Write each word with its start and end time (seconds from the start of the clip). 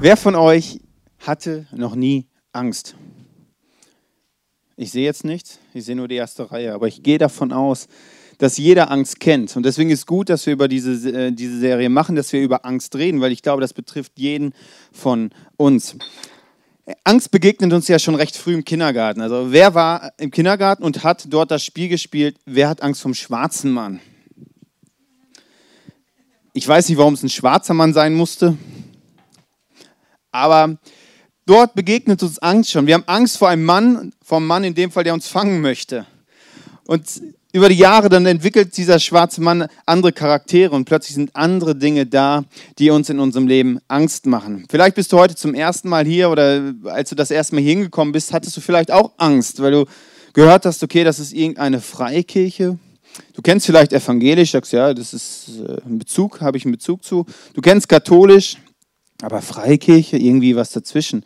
Wer 0.00 0.16
von 0.16 0.36
euch 0.36 0.78
hatte 1.26 1.66
noch 1.72 1.96
nie 1.96 2.28
Angst? 2.52 2.94
Ich 4.76 4.92
sehe 4.92 5.04
jetzt 5.04 5.24
nichts, 5.24 5.58
ich 5.74 5.84
sehe 5.84 5.96
nur 5.96 6.06
die 6.06 6.14
erste 6.14 6.52
Reihe, 6.52 6.72
aber 6.72 6.86
ich 6.86 7.02
gehe 7.02 7.18
davon 7.18 7.52
aus, 7.52 7.88
dass 8.38 8.58
jeder 8.58 8.92
Angst 8.92 9.18
kennt. 9.18 9.56
Und 9.56 9.66
deswegen 9.66 9.90
ist 9.90 10.06
gut, 10.06 10.28
dass 10.28 10.46
wir 10.46 10.52
über 10.52 10.68
diese, 10.68 11.10
äh, 11.10 11.32
diese 11.32 11.58
Serie 11.58 11.88
machen, 11.88 12.14
dass 12.14 12.32
wir 12.32 12.40
über 12.40 12.64
Angst 12.64 12.94
reden, 12.94 13.20
weil 13.20 13.32
ich 13.32 13.42
glaube, 13.42 13.60
das 13.60 13.74
betrifft 13.74 14.12
jeden 14.14 14.54
von 14.92 15.30
uns. 15.56 15.96
Angst 17.02 17.32
begegnet 17.32 17.72
uns 17.72 17.88
ja 17.88 17.98
schon 17.98 18.14
recht 18.14 18.36
früh 18.36 18.54
im 18.54 18.64
Kindergarten. 18.64 19.20
Also 19.20 19.50
wer 19.50 19.74
war 19.74 20.12
im 20.18 20.30
Kindergarten 20.30 20.84
und 20.84 21.02
hat 21.02 21.26
dort 21.28 21.50
das 21.50 21.64
Spiel 21.64 21.88
gespielt, 21.88 22.36
wer 22.46 22.68
hat 22.68 22.82
Angst 22.84 23.02
vom 23.02 23.14
schwarzen 23.14 23.72
Mann? 23.72 23.98
Ich 26.52 26.68
weiß 26.68 26.88
nicht, 26.88 26.98
warum 26.98 27.14
es 27.14 27.24
ein 27.24 27.28
schwarzer 27.28 27.74
Mann 27.74 27.92
sein 27.92 28.14
musste, 28.14 28.56
aber 30.32 30.76
dort 31.46 31.74
begegnet 31.74 32.22
uns 32.22 32.38
Angst 32.38 32.70
schon. 32.70 32.86
Wir 32.86 32.94
haben 32.94 33.04
Angst 33.06 33.38
vor 33.38 33.48
einem 33.48 33.64
Mann, 33.64 34.12
vom 34.22 34.46
Mann 34.46 34.64
in 34.64 34.74
dem 34.74 34.90
Fall, 34.90 35.04
der 35.04 35.14
uns 35.14 35.28
fangen 35.28 35.60
möchte. 35.60 36.06
Und 36.86 37.04
über 37.52 37.68
die 37.68 37.76
Jahre 37.76 38.08
dann 38.08 38.26
entwickelt 38.26 38.76
dieser 38.76 38.98
schwarze 38.98 39.40
Mann 39.40 39.68
andere 39.86 40.12
Charaktere 40.12 40.74
und 40.74 40.84
plötzlich 40.84 41.14
sind 41.14 41.34
andere 41.34 41.74
Dinge 41.74 42.06
da, 42.06 42.44
die 42.78 42.90
uns 42.90 43.08
in 43.08 43.18
unserem 43.18 43.46
Leben 43.46 43.80
Angst 43.88 44.26
machen. 44.26 44.66
Vielleicht 44.68 44.94
bist 44.96 45.12
du 45.12 45.18
heute 45.18 45.34
zum 45.34 45.54
ersten 45.54 45.88
Mal 45.88 46.04
hier 46.04 46.30
oder 46.30 46.74
als 46.84 47.08
du 47.08 47.14
das 47.14 47.30
erste 47.30 47.54
Mal 47.54 47.62
hier 47.62 47.72
hingekommen 47.72 48.12
bist, 48.12 48.32
hattest 48.32 48.56
du 48.56 48.60
vielleicht 48.60 48.90
auch 48.90 49.12
Angst, 49.16 49.60
weil 49.62 49.72
du 49.72 49.86
gehört 50.34 50.66
hast, 50.66 50.82
okay, 50.82 51.04
das 51.04 51.18
ist 51.18 51.32
irgendeine 51.32 51.80
Freikirche. 51.80 52.78
Du 53.32 53.42
kennst 53.42 53.66
vielleicht 53.66 53.92
evangelisch, 53.92 54.52
sagst 54.52 54.72
ja, 54.72 54.92
das 54.92 55.14
ist 55.14 55.60
äh, 55.66 55.80
ein 55.86 55.98
Bezug, 55.98 56.40
habe 56.40 56.58
ich 56.58 56.64
einen 56.64 56.72
Bezug 56.72 57.02
zu. 57.02 57.24
Du 57.54 57.60
kennst 57.60 57.88
katholisch, 57.88 58.58
aber 59.22 59.42
Freikirche, 59.42 60.16
irgendwie 60.16 60.56
was 60.56 60.70
dazwischen. 60.70 61.24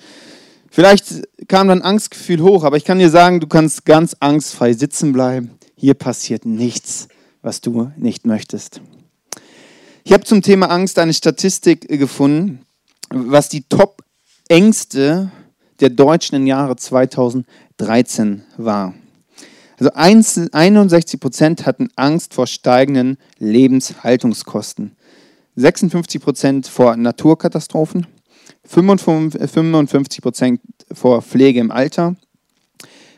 Vielleicht 0.70 1.22
kam 1.48 1.68
dann 1.68 1.82
Angstgefühl 1.82 2.42
hoch, 2.42 2.64
aber 2.64 2.76
ich 2.76 2.84
kann 2.84 2.98
dir 2.98 3.10
sagen, 3.10 3.40
du 3.40 3.46
kannst 3.46 3.84
ganz 3.84 4.16
angstfrei 4.20 4.72
sitzen 4.72 5.12
bleiben. 5.12 5.50
Hier 5.76 5.94
passiert 5.94 6.46
nichts, 6.46 7.08
was 7.42 7.60
du 7.60 7.90
nicht 7.96 8.26
möchtest. 8.26 8.80
Ich 10.04 10.12
habe 10.12 10.24
zum 10.24 10.42
Thema 10.42 10.70
Angst 10.70 10.98
eine 10.98 11.12
Statistik 11.12 11.86
gefunden, 11.88 12.60
was 13.10 13.48
die 13.48 13.64
Top-Ängste 13.68 15.30
der 15.80 15.90
Deutschen 15.90 16.36
im 16.36 16.46
Jahre 16.46 16.76
2013 16.76 18.42
war. 18.56 18.94
Also 19.78 19.92
61 19.92 21.20
Prozent 21.20 21.66
hatten 21.66 21.88
Angst 21.96 22.34
vor 22.34 22.46
steigenden 22.46 23.18
Lebenshaltungskosten. 23.38 24.96
56 25.56 26.22
Prozent 26.22 26.66
vor 26.66 26.96
Naturkatastrophen, 26.96 28.06
55 28.64 30.22
Prozent 30.22 30.60
vor 30.92 31.22
Pflege 31.22 31.60
im 31.60 31.70
Alter, 31.70 32.16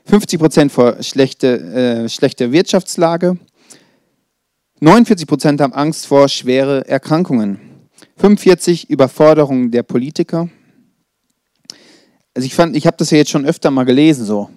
50 0.07 0.39
Prozent 0.39 0.73
vor 0.73 1.03
schlechte, 1.03 1.61
äh, 2.05 2.09
schlechte 2.09 2.53
Wirtschaftslage, 2.53 3.39
49 4.81 5.27
Prozent 5.27 5.61
haben 5.61 5.73
Angst 5.73 6.07
vor 6.07 6.29
schwere 6.29 6.87
Erkrankungen, 6.89 7.61
45 8.17 8.91
Überforderungen 8.91 9.71
der 9.71 9.83
Politiker. 9.83 10.51
Also 12.35 12.47
ich 12.47 12.55
fand, 12.55 12.77
ich 12.77 12.87
habe 12.87 12.97
das 12.97 13.11
ja 13.11 13.19
jetzt 13.19 13.31
schon 13.31 13.47
öfter 13.47 13.71
mal 13.71 13.85
gelesen 13.85 14.25
so. 14.25 14.51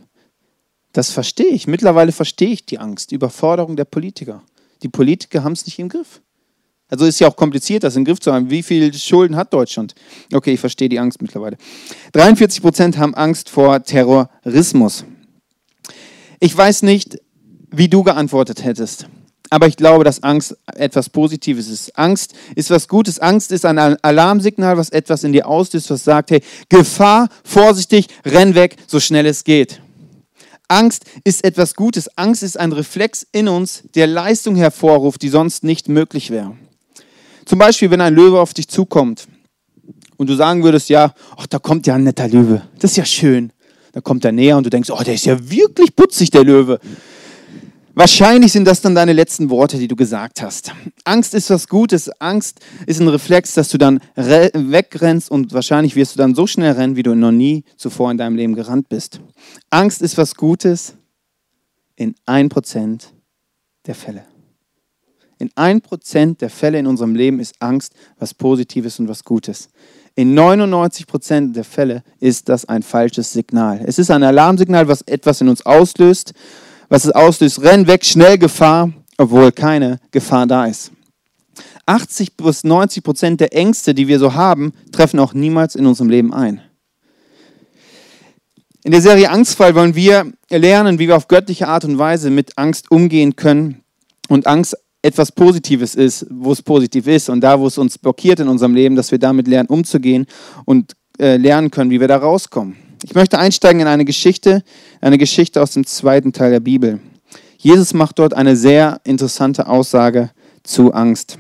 Das 0.93 1.11
verstehe 1.11 1.49
ich. 1.49 1.67
Mittlerweile 1.67 2.11
verstehe 2.11 2.49
ich 2.49 2.65
die 2.65 2.79
Angst, 2.79 3.11
Überforderung 3.11 3.75
der 3.75 3.85
Politiker. 3.85 4.43
Die 4.81 4.89
Politiker 4.89 5.43
haben 5.43 5.53
es 5.53 5.65
nicht 5.65 5.77
im 5.77 5.89
Griff. 5.89 6.21
Also 6.89 7.05
ist 7.05 7.19
ja 7.19 7.27
auch 7.27 7.35
kompliziert, 7.35 7.83
das 7.83 7.95
in 7.95 8.03
den 8.03 8.05
Griff 8.05 8.19
zu 8.19 8.31
haben. 8.31 8.49
Wie 8.49 8.63
viel 8.63 8.93
Schulden 8.93 9.35
hat 9.35 9.53
Deutschland? 9.53 9.93
Okay, 10.33 10.53
ich 10.53 10.59
verstehe 10.59 10.87
die 10.87 10.99
Angst 10.99 11.21
mittlerweile. 11.21 11.57
43 12.13 12.61
Prozent 12.61 12.97
haben 12.97 13.13
Angst 13.13 13.49
vor 13.49 13.83
Terrorismus. 13.83 15.03
Ich 16.39 16.55
weiß 16.55 16.83
nicht, 16.83 17.19
wie 17.71 17.89
du 17.89 18.03
geantwortet 18.03 18.63
hättest, 18.63 19.07
aber 19.49 19.67
ich 19.67 19.75
glaube, 19.75 20.03
dass 20.03 20.23
Angst 20.23 20.55
etwas 20.75 21.09
Positives 21.09 21.67
ist. 21.67 21.97
Angst 21.97 22.33
ist 22.55 22.69
was 22.69 22.87
Gutes. 22.87 23.19
Angst 23.19 23.51
ist 23.51 23.65
ein 23.65 23.77
Alarmsignal, 23.77 24.77
was 24.77 24.89
etwas 24.89 25.23
in 25.23 25.33
dir 25.33 25.47
auslöst, 25.47 25.89
was 25.89 26.03
sagt, 26.03 26.31
hey, 26.31 26.41
Gefahr, 26.69 27.27
vorsichtig, 27.43 28.07
renn 28.25 28.55
weg, 28.55 28.77
so 28.87 28.99
schnell 28.99 29.25
es 29.25 29.43
geht. 29.43 29.81
Angst 30.69 31.05
ist 31.23 31.43
etwas 31.43 31.75
Gutes. 31.75 32.09
Angst 32.17 32.43
ist 32.43 32.59
ein 32.59 32.73
Reflex 32.73 33.25
in 33.31 33.47
uns, 33.47 33.83
der 33.95 34.07
Leistung 34.07 34.55
hervorruft, 34.55 35.21
die 35.21 35.29
sonst 35.29 35.63
nicht 35.63 35.87
möglich 35.87 36.29
wäre. 36.29 36.57
Zum 37.47 37.59
Beispiel, 37.59 37.89
wenn 37.89 38.01
ein 38.01 38.13
Löwe 38.13 38.41
auf 38.41 38.53
dich 38.53 38.67
zukommt 38.67 39.25
und 40.17 40.29
du 40.29 40.35
sagen 40.35 40.63
würdest, 40.65 40.89
ja, 40.89 41.13
ach, 41.37 41.47
da 41.47 41.59
kommt 41.59 41.87
ja 41.87 41.95
ein 41.95 42.03
netter 42.03 42.27
Löwe, 42.27 42.61
das 42.77 42.91
ist 42.91 42.97
ja 42.97 43.05
schön. 43.05 43.53
Da 43.93 44.01
kommt 44.01 44.25
er 44.25 44.33
näher 44.33 44.57
und 44.57 44.65
du 44.65 44.69
denkst, 44.69 44.91
oh, 44.91 45.01
der 45.01 45.13
ist 45.13 45.25
ja 45.25 45.37
wirklich 45.49 45.95
putzig, 45.95 46.29
der 46.29 46.43
Löwe. 46.43 46.77
Wahrscheinlich 47.95 48.51
sind 48.51 48.65
das 48.65 48.81
dann 48.81 48.93
deine 48.93 49.13
letzten 49.13 49.49
Worte, 49.49 49.77
die 49.77 49.87
du 49.87 49.95
gesagt 49.95 50.41
hast. 50.41 50.73
Angst 51.05 51.33
ist 51.33 51.49
was 51.49 51.69
Gutes. 51.69 52.11
Angst 52.19 52.59
ist 52.85 52.99
ein 52.99 53.07
Reflex, 53.07 53.53
dass 53.53 53.69
du 53.69 53.77
dann 53.77 54.01
wegrennst 54.15 55.31
und 55.31 55.53
wahrscheinlich 55.53 55.95
wirst 55.95 56.15
du 56.15 56.17
dann 56.17 56.35
so 56.35 56.47
schnell 56.47 56.73
rennen, 56.73 56.97
wie 56.97 57.03
du 57.03 57.15
noch 57.15 57.31
nie 57.31 57.63
zuvor 57.77 58.11
in 58.11 58.17
deinem 58.17 58.35
Leben 58.35 58.55
gerannt 58.55 58.89
bist. 58.89 59.21
Angst 59.69 60.01
ist 60.01 60.17
was 60.17 60.35
Gutes 60.35 60.95
in 61.95 62.13
1% 62.27 63.03
der 63.87 63.95
Fälle. 63.95 64.25
In 65.39 65.49
1% 65.51 66.37
der 66.37 66.49
Fälle 66.49 66.79
in 66.79 66.87
unserem 66.87 67.15
Leben 67.15 67.39
ist 67.39 67.55
Angst 67.59 67.93
was 68.19 68.33
Positives 68.33 68.99
und 68.99 69.07
was 69.07 69.23
Gutes. 69.23 69.69
In 70.15 70.37
99% 70.37 71.53
der 71.53 71.63
Fälle 71.63 72.03
ist 72.19 72.49
das 72.49 72.65
ein 72.65 72.81
falsches 72.81 73.33
Signal. 73.33 73.81
Es 73.85 73.99
ist 73.99 74.09
ein 74.09 74.23
Alarmsignal, 74.23 74.87
was 74.87 75.01
etwas 75.01 75.41
in 75.41 75.47
uns 75.47 75.63
auslöst. 75.63 76.33
Was 76.89 77.05
es 77.05 77.11
auslöst, 77.11 77.61
renn 77.61 77.85
weg, 77.85 78.05
schnell 78.05 78.37
Gefahr, 78.37 78.91
obwohl 79.17 79.51
keine 79.51 79.99
Gefahr 80.11 80.47
da 80.47 80.65
ist. 80.65 80.91
80 81.85 82.35
bis 82.37 82.63
90 82.63 83.03
Prozent 83.03 83.41
der 83.41 83.53
Ängste, 83.53 83.93
die 83.93 84.07
wir 84.07 84.19
so 84.19 84.33
haben, 84.33 84.73
treffen 84.91 85.19
auch 85.19 85.33
niemals 85.33 85.75
in 85.75 85.85
unserem 85.85 86.09
Leben 86.09 86.33
ein. 86.33 86.61
In 88.83 88.91
der 88.91 89.01
Serie 89.01 89.29
Angstfall 89.29 89.75
wollen 89.75 89.95
wir 89.95 90.31
lernen, 90.49 90.97
wie 90.97 91.07
wir 91.07 91.17
auf 91.17 91.27
göttliche 91.27 91.67
Art 91.67 91.83
und 91.83 91.97
Weise 91.97 92.29
mit 92.29 92.57
Angst 92.57 92.89
umgehen 92.89 93.35
können 93.35 93.83
und 94.29 94.47
Angst 94.47 94.77
etwas 95.01 95.31
Positives 95.31 95.95
ist, 95.95 96.25
wo 96.29 96.51
es 96.51 96.61
positiv 96.61 97.07
ist 97.07 97.29
und 97.29 97.41
da, 97.41 97.59
wo 97.59 97.67
es 97.67 97.77
uns 97.77 97.97
blockiert 97.97 98.39
in 98.39 98.47
unserem 98.47 98.75
Leben, 98.75 98.95
dass 98.95 99.11
wir 99.11 99.19
damit 99.19 99.47
lernen, 99.47 99.69
umzugehen 99.69 100.25
und 100.65 100.93
äh, 101.19 101.37
lernen 101.37 101.71
können, 101.71 101.91
wie 101.91 101.99
wir 101.99 102.07
da 102.07 102.17
rauskommen. 102.17 102.75
Ich 103.03 103.13
möchte 103.13 103.37
einsteigen 103.37 103.81
in 103.81 103.87
eine 103.87 104.05
Geschichte, 104.05 104.63
eine 105.01 105.17
Geschichte 105.17 105.61
aus 105.61 105.71
dem 105.71 105.85
zweiten 105.85 106.33
Teil 106.33 106.51
der 106.51 106.59
Bibel. 106.59 106.99
Jesus 107.57 107.93
macht 107.93 108.19
dort 108.19 108.33
eine 108.33 108.55
sehr 108.55 108.99
interessante 109.03 109.67
Aussage 109.67 110.31
zu 110.63 110.93
Angst. 110.93 111.37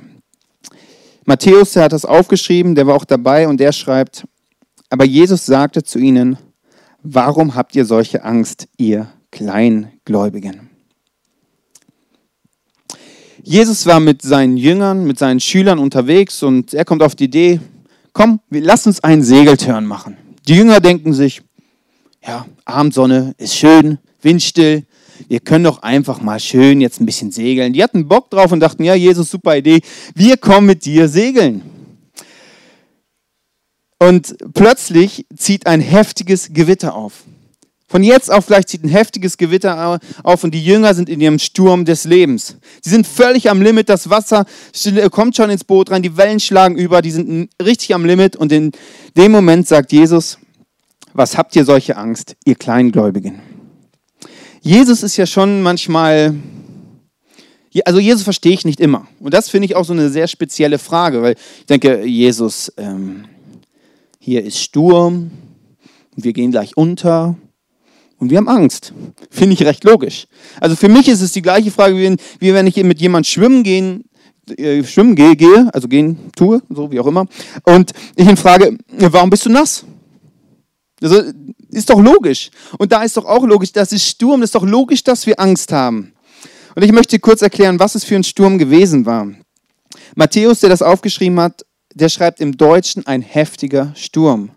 Matthäus, 1.25 1.73
der 1.73 1.83
hat 1.83 1.93
das 1.93 2.05
aufgeschrieben, 2.05 2.75
der 2.75 2.87
war 2.87 2.95
auch 2.95 3.05
dabei 3.05 3.47
und 3.47 3.59
der 3.59 3.71
schreibt, 3.71 4.25
aber 4.89 5.03
Jesus 5.03 5.45
sagte 5.45 5.83
zu 5.83 5.99
ihnen, 5.99 6.37
warum 7.03 7.55
habt 7.55 7.75
ihr 7.75 7.85
solche 7.85 8.23
Angst, 8.23 8.67
ihr 8.77 9.07
Kleingläubigen? 9.31 10.66
Jesus 13.47 13.85
war 13.85 14.01
mit 14.01 14.23
seinen 14.23 14.57
Jüngern, 14.57 15.05
mit 15.05 15.17
seinen 15.17 15.39
Schülern 15.39 15.79
unterwegs 15.79 16.43
und 16.43 16.73
er 16.73 16.83
kommt 16.83 17.01
auf 17.01 17.15
die 17.15 17.23
Idee, 17.23 17.61
komm, 18.11 18.41
lass 18.49 18.85
uns 18.85 19.01
einen 19.01 19.23
Segeltörn 19.23 19.85
machen. 19.85 20.17
Die 20.49 20.55
Jünger 20.55 20.81
denken 20.81 21.13
sich, 21.13 21.41
ja, 22.21 22.45
Abendsonne 22.65 23.35
ist 23.37 23.55
schön, 23.55 23.99
windstill, 24.21 24.83
wir 25.29 25.39
können 25.39 25.63
doch 25.63 25.81
einfach 25.81 26.19
mal 26.19 26.41
schön 26.41 26.81
jetzt 26.81 26.99
ein 26.99 27.05
bisschen 27.05 27.31
segeln. 27.31 27.71
Die 27.71 27.81
hatten 27.81 28.09
Bock 28.09 28.29
drauf 28.29 28.51
und 28.51 28.59
dachten, 28.59 28.83
ja, 28.83 28.95
Jesus, 28.95 29.31
super 29.31 29.55
Idee, 29.55 29.79
wir 30.13 30.35
kommen 30.35 30.67
mit 30.67 30.83
dir 30.83 31.07
segeln. 31.07 31.61
Und 33.97 34.35
plötzlich 34.53 35.25
zieht 35.37 35.67
ein 35.67 35.79
heftiges 35.79 36.51
Gewitter 36.51 36.93
auf. 36.93 37.23
Von 37.89 38.03
jetzt 38.03 38.29
auf 38.29 38.47
gleich 38.47 38.67
zieht 38.67 38.83
ein 38.83 38.89
heftiges 38.89 39.37
Gewitter 39.37 39.99
auf 40.23 40.43
und 40.43 40.53
die 40.53 40.63
Jünger 40.63 40.93
sind 40.93 41.07
in 41.07 41.21
ihrem 41.21 41.39
Sturm 41.39 41.85
des 41.85 42.03
Lebens. 42.03 42.57
Sie 42.81 42.89
sind 42.89 43.07
völlig 43.07 43.49
am 43.49 43.61
Limit, 43.61 43.87
das 43.87 44.09
Wasser 44.09 44.45
kommt 45.11 45.37
schon 45.37 45.49
ins 45.49 45.63
Boot 45.63 45.89
rein, 45.89 46.01
die 46.01 46.17
Wellen 46.17 46.41
schlagen 46.41 46.77
über, 46.77 47.01
die 47.01 47.11
sind 47.11 47.49
richtig 47.63 47.95
am 47.95 48.03
Limit 48.03 48.35
und 48.35 48.51
in 48.51 48.73
dem 49.15 49.31
Moment 49.31 49.69
sagt 49.69 49.93
Jesus, 49.93 50.37
was 51.13 51.37
habt 51.37 51.55
ihr 51.55 51.63
solche 51.63 51.95
Angst, 51.95 52.35
ihr 52.43 52.55
Kleingläubigen? 52.55 53.39
Jesus 54.61 55.01
ist 55.01 55.15
ja 55.15 55.25
schon 55.25 55.61
manchmal, 55.61 56.35
also 57.85 57.99
Jesus 57.99 58.23
verstehe 58.23 58.53
ich 58.53 58.65
nicht 58.65 58.81
immer. 58.81 59.07
Und 59.21 59.33
das 59.33 59.47
finde 59.49 59.65
ich 59.65 59.77
auch 59.77 59.85
so 59.85 59.93
eine 59.93 60.09
sehr 60.09 60.27
spezielle 60.27 60.77
Frage, 60.77 61.21
weil 61.21 61.35
ich 61.59 61.65
denke, 61.67 62.03
Jesus, 62.03 62.73
ähm, 62.75 63.25
hier 64.19 64.43
ist 64.43 64.59
Sturm, 64.59 65.31
wir 66.17 66.33
gehen 66.33 66.51
gleich 66.51 66.75
unter 66.75 67.37
und 68.19 68.31
wir 68.31 68.37
haben 68.37 68.47
Angst. 68.47 68.93
Finde 69.29 69.53
ich 69.53 69.63
recht 69.63 69.83
logisch. 69.83 70.27
Also 70.59 70.75
für 70.75 70.89
mich 70.89 71.07
ist 71.07 71.21
es 71.21 71.31
die 71.31 71.41
gleiche 71.41 71.71
Frage, 71.71 71.97
wie 71.97 72.03
wenn, 72.03 72.17
wie 72.39 72.53
wenn 72.53 72.67
ich 72.67 72.75
mit 72.77 72.99
jemand 72.99 73.27
schwimmen 73.27 73.63
gehen 73.63 74.03
äh, 74.55 74.83
schwimmen 74.83 75.15
gehe, 75.15 75.35
gehe, 75.35 75.69
also 75.73 75.87
gehen 75.89 76.31
tue, 76.35 76.61
so 76.69 76.89
wie 76.89 76.99
auch 76.99 77.07
immer, 77.07 77.25
und 77.63 77.91
ich 78.15 78.27
ihn 78.27 78.37
frage, 78.37 78.77
warum 78.87 79.29
bist 79.29 79.45
du 79.45 79.49
nass? 79.49 79.83
Also, 81.01 81.21
ist 81.69 81.89
doch 81.89 81.99
logisch. 81.99 82.49
Und 82.77 82.91
da 82.91 83.03
ist 83.03 83.17
doch 83.17 83.25
auch 83.25 83.43
logisch, 83.43 83.71
das 83.73 83.91
ist 83.91 84.07
Sturm, 84.07 84.41
das 84.41 84.49
ist 84.49 84.55
doch 84.55 84.63
logisch, 84.63 85.03
dass 85.03 85.27
wir 85.27 85.39
Angst 85.39 85.71
haben. 85.71 86.13
Und 86.75 86.83
ich 86.83 86.91
möchte 86.91 87.19
kurz 87.19 87.41
erklären, 87.41 87.79
was 87.79 87.95
es 87.95 88.03
für 88.03 88.15
ein 88.15 88.23
Sturm 88.23 88.57
gewesen 88.57 89.05
war. 89.05 89.27
Matthäus, 90.15 90.61
der 90.61 90.69
das 90.69 90.81
aufgeschrieben 90.81 91.39
hat, 91.39 91.65
der 91.93 92.09
schreibt 92.09 92.39
im 92.39 92.55
Deutschen 92.55 93.05
ein 93.05 93.21
heftiger 93.21 93.93
Sturm. 93.95 94.51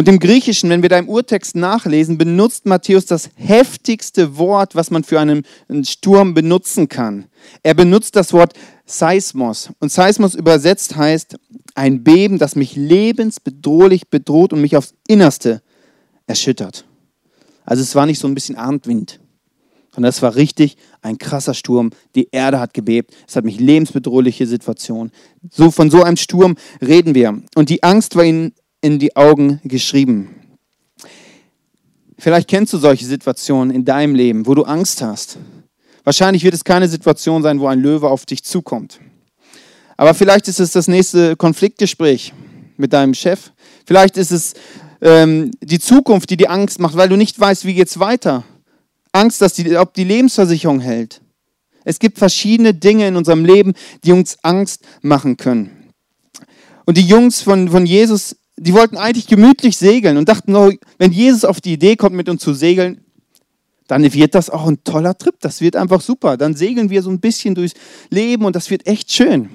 Und 0.00 0.08
im 0.08 0.18
Griechischen, 0.18 0.70
wenn 0.70 0.80
wir 0.80 0.88
da 0.88 0.96
im 0.96 1.10
Urtext 1.10 1.54
nachlesen, 1.54 2.16
benutzt 2.16 2.64
Matthäus 2.64 3.04
das 3.04 3.28
heftigste 3.34 4.38
Wort, 4.38 4.74
was 4.74 4.90
man 4.90 5.04
für 5.04 5.20
einen, 5.20 5.44
Sturm 5.84 6.32
benutzen 6.32 6.88
kann. 6.88 7.26
Er 7.62 7.74
benutzt 7.74 8.16
das 8.16 8.32
Wort 8.32 8.54
Seismos. 8.86 9.68
Und 9.78 9.92
Seismos 9.92 10.34
übersetzt 10.34 10.96
heißt 10.96 11.36
ein 11.74 12.02
Beben, 12.02 12.38
das 12.38 12.56
mich 12.56 12.76
lebensbedrohlich 12.76 14.08
bedroht 14.08 14.54
und 14.54 14.62
mich 14.62 14.74
aufs 14.74 14.94
Innerste 15.06 15.60
erschüttert. 16.26 16.86
Also 17.66 17.82
es 17.82 17.94
war 17.94 18.06
nicht 18.06 18.20
so 18.20 18.26
ein 18.26 18.34
bisschen 18.34 18.56
Abendwind, 18.56 19.20
sondern 19.94 20.08
es 20.08 20.22
war 20.22 20.34
richtig 20.34 20.78
ein 21.02 21.18
krasser 21.18 21.52
Sturm. 21.52 21.90
Die 22.14 22.28
Erde 22.32 22.58
hat 22.58 22.72
gebebt. 22.72 23.14
Es 23.28 23.36
hat 23.36 23.44
mich 23.44 23.60
lebensbedrohliche 23.60 24.46
Situation. 24.46 25.10
So 25.50 25.70
von 25.70 25.90
so 25.90 26.02
einem 26.02 26.16
Sturm 26.16 26.56
reden 26.80 27.14
wir. 27.14 27.42
Und 27.54 27.68
die 27.68 27.82
Angst 27.82 28.16
war 28.16 28.24
ihnen 28.24 28.54
in 28.80 28.98
die 28.98 29.16
Augen 29.16 29.60
geschrieben. 29.64 30.34
Vielleicht 32.18 32.48
kennst 32.48 32.72
du 32.72 32.78
solche 32.78 33.06
Situationen 33.06 33.74
in 33.74 33.84
deinem 33.84 34.14
Leben, 34.14 34.46
wo 34.46 34.54
du 34.54 34.64
Angst 34.64 35.02
hast. 35.02 35.38
Wahrscheinlich 36.04 36.44
wird 36.44 36.54
es 36.54 36.64
keine 36.64 36.88
Situation 36.88 37.42
sein, 37.42 37.60
wo 37.60 37.66
ein 37.66 37.80
Löwe 37.80 38.08
auf 38.08 38.26
dich 38.26 38.44
zukommt. 38.44 39.00
Aber 39.96 40.14
vielleicht 40.14 40.48
ist 40.48 40.60
es 40.60 40.72
das 40.72 40.88
nächste 40.88 41.36
Konfliktgespräch 41.36 42.32
mit 42.76 42.92
deinem 42.92 43.14
Chef. 43.14 43.52
Vielleicht 43.86 44.16
ist 44.16 44.30
es 44.30 44.54
ähm, 45.02 45.50
die 45.62 45.78
Zukunft, 45.78 46.30
die 46.30 46.36
dir 46.36 46.50
Angst 46.50 46.80
macht, 46.80 46.96
weil 46.96 47.08
du 47.08 47.16
nicht 47.16 47.38
weißt, 47.38 47.64
wie 47.64 47.74
geht's 47.74 47.98
weiter. 47.98 48.44
Angst, 49.12 49.40
dass 49.40 49.54
die, 49.54 49.76
ob 49.76 49.94
die 49.94 50.04
Lebensversicherung 50.04 50.80
hält. 50.80 51.20
Es 51.84 51.98
gibt 51.98 52.18
verschiedene 52.18 52.74
Dinge 52.74 53.08
in 53.08 53.16
unserem 53.16 53.44
Leben, 53.44 53.74
die 54.04 54.12
uns 54.12 54.38
Angst 54.42 54.84
machen 55.02 55.36
können. 55.36 55.92
Und 56.86 56.96
die 56.96 57.06
Jungs 57.06 57.42
von, 57.42 57.68
von 57.68 57.86
Jesus 57.86 58.36
die 58.62 58.74
wollten 58.74 58.98
eigentlich 58.98 59.26
gemütlich 59.26 59.78
segeln 59.78 60.18
und 60.18 60.28
dachten, 60.28 60.54
oh, 60.54 60.70
wenn 60.98 61.12
Jesus 61.12 61.46
auf 61.46 61.62
die 61.62 61.72
Idee 61.72 61.96
kommt, 61.96 62.14
mit 62.14 62.28
uns 62.28 62.42
zu 62.42 62.52
segeln, 62.52 63.00
dann 63.88 64.12
wird 64.12 64.34
das 64.34 64.50
auch 64.50 64.66
ein 64.66 64.84
toller 64.84 65.16
Trip. 65.16 65.34
Das 65.40 65.62
wird 65.62 65.76
einfach 65.76 66.02
super. 66.02 66.36
Dann 66.36 66.54
segeln 66.54 66.90
wir 66.90 67.02
so 67.02 67.10
ein 67.10 67.20
bisschen 67.20 67.54
durchs 67.54 67.74
Leben 68.10 68.44
und 68.44 68.54
das 68.54 68.70
wird 68.70 68.86
echt 68.86 69.10
schön. 69.10 69.48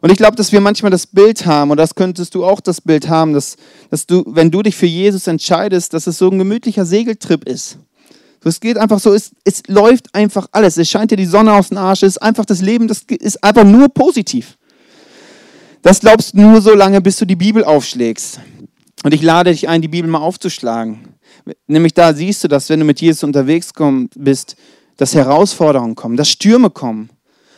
Und 0.00 0.12
ich 0.12 0.16
glaube, 0.16 0.36
dass 0.36 0.52
wir 0.52 0.60
manchmal 0.60 0.92
das 0.92 1.08
Bild 1.08 1.46
haben, 1.46 1.72
und 1.72 1.78
das 1.78 1.96
könntest 1.96 2.36
du 2.36 2.44
auch 2.44 2.60
das 2.60 2.80
Bild 2.80 3.08
haben, 3.08 3.32
dass, 3.32 3.56
dass 3.90 4.06
du, 4.06 4.22
wenn 4.28 4.52
du 4.52 4.62
dich 4.62 4.76
für 4.76 4.86
Jesus 4.86 5.26
entscheidest, 5.26 5.92
dass 5.92 6.06
es 6.06 6.18
so 6.18 6.30
ein 6.30 6.38
gemütlicher 6.38 6.86
Segeltrip 6.86 7.44
ist. 7.44 7.78
Es 8.44 8.60
geht 8.60 8.78
einfach 8.78 9.00
so, 9.00 9.12
es, 9.12 9.32
es 9.42 9.64
läuft 9.66 10.14
einfach 10.14 10.46
alles. 10.52 10.78
Es 10.78 10.88
scheint 10.88 11.10
dir 11.10 11.16
die 11.16 11.26
Sonne 11.26 11.52
aus 11.52 11.70
dem 11.70 11.78
Arsch, 11.78 12.04
es 12.04 12.14
ist 12.14 12.22
einfach 12.22 12.44
das 12.44 12.62
Leben, 12.62 12.86
das 12.86 13.02
ist 13.08 13.42
einfach 13.42 13.64
nur 13.64 13.88
positiv. 13.88 14.57
Das 15.82 16.00
glaubst 16.00 16.34
du 16.34 16.40
nur 16.40 16.60
so 16.60 16.74
lange, 16.74 17.00
bis 17.00 17.16
du 17.16 17.24
die 17.24 17.36
Bibel 17.36 17.64
aufschlägst. 17.64 18.40
Und 19.04 19.14
ich 19.14 19.22
lade 19.22 19.52
dich 19.52 19.68
ein, 19.68 19.80
die 19.80 19.88
Bibel 19.88 20.10
mal 20.10 20.18
aufzuschlagen. 20.18 21.14
Nämlich 21.66 21.94
da 21.94 22.12
siehst 22.12 22.44
du, 22.44 22.48
dass 22.48 22.68
wenn 22.68 22.80
du 22.80 22.84
mit 22.84 23.00
Jesus 23.00 23.22
unterwegs 23.22 23.72
bist, 24.16 24.56
dass 24.96 25.14
Herausforderungen 25.14 25.94
kommen, 25.94 26.16
dass 26.16 26.28
Stürme 26.28 26.70
kommen. 26.70 27.10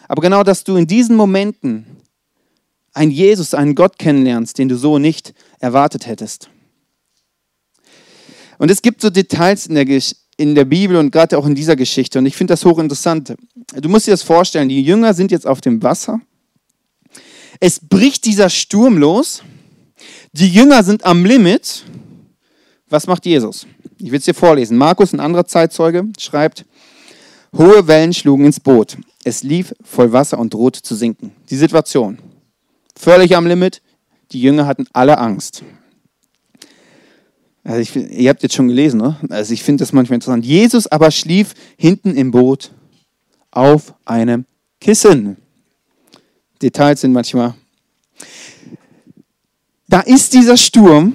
Aber 0.06 0.20
genau, 0.20 0.42
dass 0.42 0.64
du 0.64 0.76
in 0.76 0.86
diesen 0.86 1.16
Momenten 1.16 1.86
einen 2.92 3.10
Jesus, 3.10 3.54
einen 3.54 3.74
Gott 3.74 3.98
kennenlernst, 3.98 4.58
den 4.58 4.68
du 4.68 4.76
so 4.76 4.98
nicht 4.98 5.32
erwartet 5.58 6.06
hättest. 6.06 6.50
Und 8.58 8.70
es 8.70 8.82
gibt 8.82 9.00
so 9.00 9.08
Details 9.08 9.66
in 9.66 9.74
der, 9.74 9.86
in 10.36 10.54
der 10.54 10.66
Bibel 10.66 10.96
und 10.96 11.10
gerade 11.10 11.38
auch 11.38 11.46
in 11.46 11.54
dieser 11.54 11.76
Geschichte. 11.76 12.18
Und 12.18 12.26
ich 12.26 12.36
finde 12.36 12.52
das 12.52 12.64
hochinteressant. 12.64 13.34
Du 13.80 13.88
musst 13.88 14.06
dir 14.06 14.10
das 14.10 14.22
vorstellen, 14.22 14.68
die 14.68 14.82
Jünger 14.82 15.14
sind 15.14 15.30
jetzt 15.30 15.46
auf 15.46 15.62
dem 15.62 15.82
Wasser 15.82 16.20
es 17.60 17.78
bricht 17.78 18.24
dieser 18.24 18.48
Sturm 18.48 18.96
los. 18.96 19.42
Die 20.32 20.48
Jünger 20.48 20.82
sind 20.82 21.04
am 21.04 21.24
Limit. 21.24 21.84
Was 22.88 23.06
macht 23.06 23.26
Jesus? 23.26 23.66
Ich 23.98 24.10
will 24.10 24.18
es 24.18 24.24
dir 24.24 24.34
vorlesen. 24.34 24.78
Markus, 24.78 25.12
ein 25.12 25.20
anderer 25.20 25.44
Zeitzeuge, 25.44 26.08
schreibt, 26.18 26.64
hohe 27.56 27.86
Wellen 27.86 28.14
schlugen 28.14 28.46
ins 28.46 28.58
Boot. 28.58 28.96
Es 29.24 29.42
lief 29.42 29.74
voll 29.84 30.12
Wasser 30.12 30.38
und 30.38 30.54
drohte 30.54 30.80
zu 30.82 30.94
sinken. 30.94 31.32
Die 31.50 31.56
Situation. 31.56 32.18
Völlig 32.96 33.36
am 33.36 33.46
Limit. 33.46 33.82
Die 34.32 34.40
Jünger 34.40 34.66
hatten 34.66 34.86
alle 34.92 35.18
Angst. 35.18 35.62
Also 37.62 37.80
ich, 37.80 37.94
ihr 37.94 38.30
habt 38.30 38.42
jetzt 38.42 38.54
schon 38.54 38.68
gelesen, 38.68 39.00
ne? 39.00 39.16
Also 39.28 39.52
ich 39.52 39.62
finde 39.62 39.82
das 39.82 39.92
manchmal 39.92 40.14
interessant. 40.14 40.46
Jesus 40.46 40.86
aber 40.86 41.10
schlief 41.10 41.54
hinten 41.76 42.16
im 42.16 42.30
Boot 42.30 42.70
auf 43.50 43.94
einem 44.06 44.46
Kissen. 44.80 45.36
Details 46.62 47.00
sind 47.00 47.12
manchmal. 47.12 47.54
Da 49.88 50.00
ist 50.00 50.32
dieser 50.32 50.56
Sturm. 50.56 51.14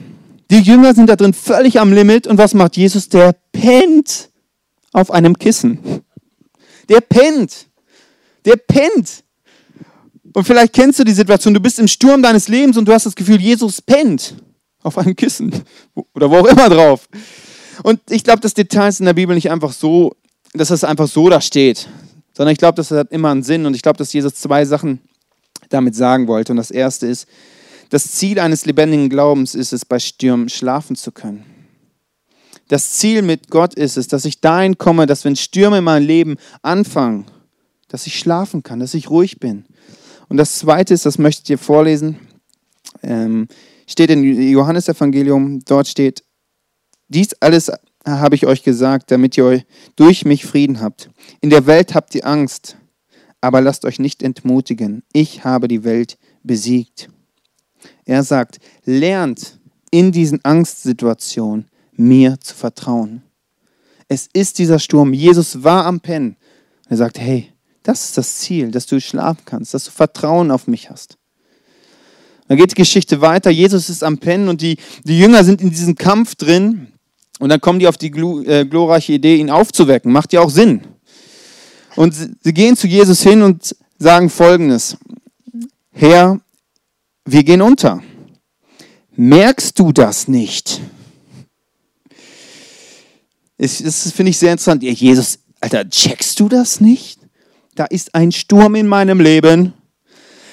Die 0.52 0.60
Jünger 0.60 0.94
sind 0.94 1.08
da 1.08 1.16
drin 1.16 1.34
völlig 1.34 1.80
am 1.80 1.94
Limit. 1.94 2.28
Und 2.28 2.38
was 2.38 2.54
macht 2.54 2.78
Jesus? 2.78 3.10
Der 3.10 3.36
pennt 3.52 4.30
auf 4.92 5.12
einem 5.12 5.38
Kissen. 5.38 5.80
Der 6.90 7.02
pennt. 7.02 7.68
Der 8.46 8.58
pennt. 8.58 9.24
Und 10.34 10.46
vielleicht 10.46 10.74
kennst 10.74 11.00
du 11.00 11.06
die 11.06 11.14
Situation, 11.14 11.54
du 11.54 11.62
bist 11.62 11.80
im 11.80 11.88
Sturm 11.88 12.22
deines 12.22 12.50
Lebens 12.50 12.78
und 12.78 12.86
du 12.86 12.92
hast 12.92 13.06
das 13.06 13.16
Gefühl, 13.16 13.40
Jesus 13.40 13.82
pennt 13.82 14.36
auf 14.84 14.98
einem 14.98 15.16
Kissen 15.16 15.52
oder 16.14 16.30
wo 16.30 16.36
auch 16.40 16.46
immer 16.46 16.70
drauf. 16.70 17.08
Und 17.84 18.02
ich 18.10 18.24
glaube, 18.24 18.42
das 18.42 18.54
Detail 18.54 18.90
ist 18.90 19.00
in 19.00 19.06
der 19.06 19.14
Bibel 19.14 19.34
nicht 19.34 19.50
einfach 19.50 19.72
so, 19.72 20.16
dass 20.54 20.70
es 20.70 20.84
einfach 20.84 21.08
so 21.08 21.30
da 21.30 21.40
steht, 21.40 21.88
sondern 22.34 22.52
ich 22.52 22.58
glaube, 22.58 22.76
das 22.76 22.92
hat 22.92 23.12
immer 23.12 23.32
einen 23.32 23.44
Sinn 23.44 23.66
und 23.66 23.76
ich 23.76 23.82
glaube, 23.82 23.98
dass 23.98 24.12
Jesus 24.12 24.36
zwei 24.36 24.66
Sachen 24.66 25.00
damit 25.76 25.96
sagen 25.96 26.28
wollte. 26.28 26.54
Und 26.54 26.58
das 26.58 26.72
erste 26.72 27.08
ist, 27.08 27.28
das 27.90 28.12
Ziel 28.12 28.40
eines 28.40 28.66
lebendigen 28.66 29.10
Glaubens 29.10 29.56
ist 29.56 29.74
es, 29.74 29.86
bei 29.86 30.00
Stürmen 30.00 30.50
schlafen 30.50 30.96
zu 30.96 31.12
können. 31.12 31.46
Das 32.68 32.94
Ziel 32.94 33.22
mit 33.22 33.50
Gott 33.50 33.76
ist 33.76 33.96
es, 33.96 34.08
dass 34.08 34.26
ich 34.26 34.42
dahin 34.42 34.78
komme, 34.78 35.06
dass 35.06 35.24
wenn 35.24 35.36
Stürme 35.36 35.78
in 35.78 35.84
meinem 35.84 36.06
Leben 36.06 36.38
anfangen, 36.64 37.26
dass 37.88 38.08
ich 38.08 38.18
schlafen 38.18 38.64
kann, 38.64 38.80
dass 38.80 38.96
ich 38.96 39.10
ruhig 39.10 39.40
bin. 39.40 39.66
Und 40.30 40.38
das 40.38 40.58
Zweite 40.58 40.94
ist, 40.94 41.06
das 41.06 41.20
möchte 41.20 41.42
ich 41.42 41.46
dir 41.46 41.58
vorlesen, 41.60 42.18
ähm, 43.04 43.48
steht 43.86 44.10
in 44.10 44.24
Johannesevangelium, 44.24 45.60
dort 45.66 45.88
steht, 45.88 46.24
dies 47.08 47.34
alles 47.40 47.72
habe 48.08 48.36
ich 48.36 48.46
euch 48.46 48.64
gesagt, 48.64 49.12
damit 49.12 49.38
ihr 49.38 49.64
durch 49.96 50.26
mich 50.26 50.46
Frieden 50.46 50.82
habt. 50.82 51.10
In 51.42 51.50
der 51.50 51.68
Welt 51.68 51.94
habt 51.94 52.16
ihr 52.16 52.26
Angst, 52.26 52.78
aber 53.46 53.62
lasst 53.62 53.86
euch 53.86 54.00
nicht 54.00 54.24
entmutigen. 54.24 55.04
Ich 55.14 55.44
habe 55.44 55.68
die 55.68 55.84
Welt 55.84 56.18
besiegt. 56.42 57.10
Er 58.04 58.24
sagt, 58.24 58.58
lernt 58.86 59.60
in 59.92 60.12
diesen 60.12 60.44
Angstsituationen 60.44 61.68
mir 61.94 62.40
zu 62.40 62.56
vertrauen. 62.56 63.22
Es 64.08 64.28
ist 64.34 64.58
dieser 64.58 64.80
Sturm. 64.80 65.14
Jesus 65.14 65.64
war 65.64 65.86
am 65.86 66.00
Pennen. 66.00 66.38
Er 66.90 66.98
sagt, 66.98 67.20
hey, 67.20 67.52
das 67.84 68.06
ist 68.06 68.18
das 68.18 68.38
Ziel, 68.40 68.72
dass 68.72 68.88
du 68.88 69.00
schlafen 69.00 69.44
kannst, 69.46 69.76
dass 69.76 69.86
du 69.86 69.92
Vertrauen 69.92 70.50
auf 70.50 70.66
mich 70.66 70.90
hast. 70.90 71.18
Dann 72.48 72.58
geht 72.58 72.72
die 72.72 72.76
Geschichte 72.76 73.22
weiter. 73.22 73.52
Jesus 73.52 73.90
ist 73.90 74.04
am 74.04 74.18
Pennen 74.18 74.50
und 74.50 74.62
die, 74.62 74.78
die 75.04 75.20
Jünger 75.20 75.44
sind 75.44 75.62
in 75.62 75.70
diesem 75.70 75.94
Kampf 75.94 76.34
drin. 76.34 76.88
Und 77.38 77.50
dann 77.50 77.62
kommen 77.62 77.78
die 77.78 77.88
auf 77.88 77.98
die 77.98 78.08
äh, 78.08 78.66
glorreiche 78.66 79.14
Idee, 79.14 79.36
ihn 79.36 79.52
aufzuwecken. 79.52 80.12
Macht 80.12 80.34
ja 80.34 80.42
auch 80.42 80.50
Sinn. 80.50 80.82
Und 81.96 82.14
sie 82.14 82.54
gehen 82.54 82.76
zu 82.76 82.88
Jesus 82.88 83.22
hin 83.22 83.42
und 83.42 83.76
sagen 83.98 84.30
folgendes. 84.30 84.98
Herr, 85.92 86.40
wir 87.26 87.44
gehen 87.44 87.62
unter. 87.62 88.02
Merkst 89.16 89.80
du 89.80 89.92
das 89.92 90.28
nicht? 90.28 90.82
Das 93.58 94.12
finde 94.12 94.32
ich 94.32 94.38
sehr 94.38 94.52
interessant. 94.52 94.84
Jesus, 94.84 95.40
Alter, 95.62 95.90
checkst 95.90 96.40
du 96.40 96.50
das 96.50 96.82
nicht? 96.82 97.20
Da 97.76 97.86
ist 97.86 98.14
ein 98.14 98.32
Sturm 98.32 98.76
in 98.76 98.88
meinem 98.88 99.20
Leben. 99.20 99.74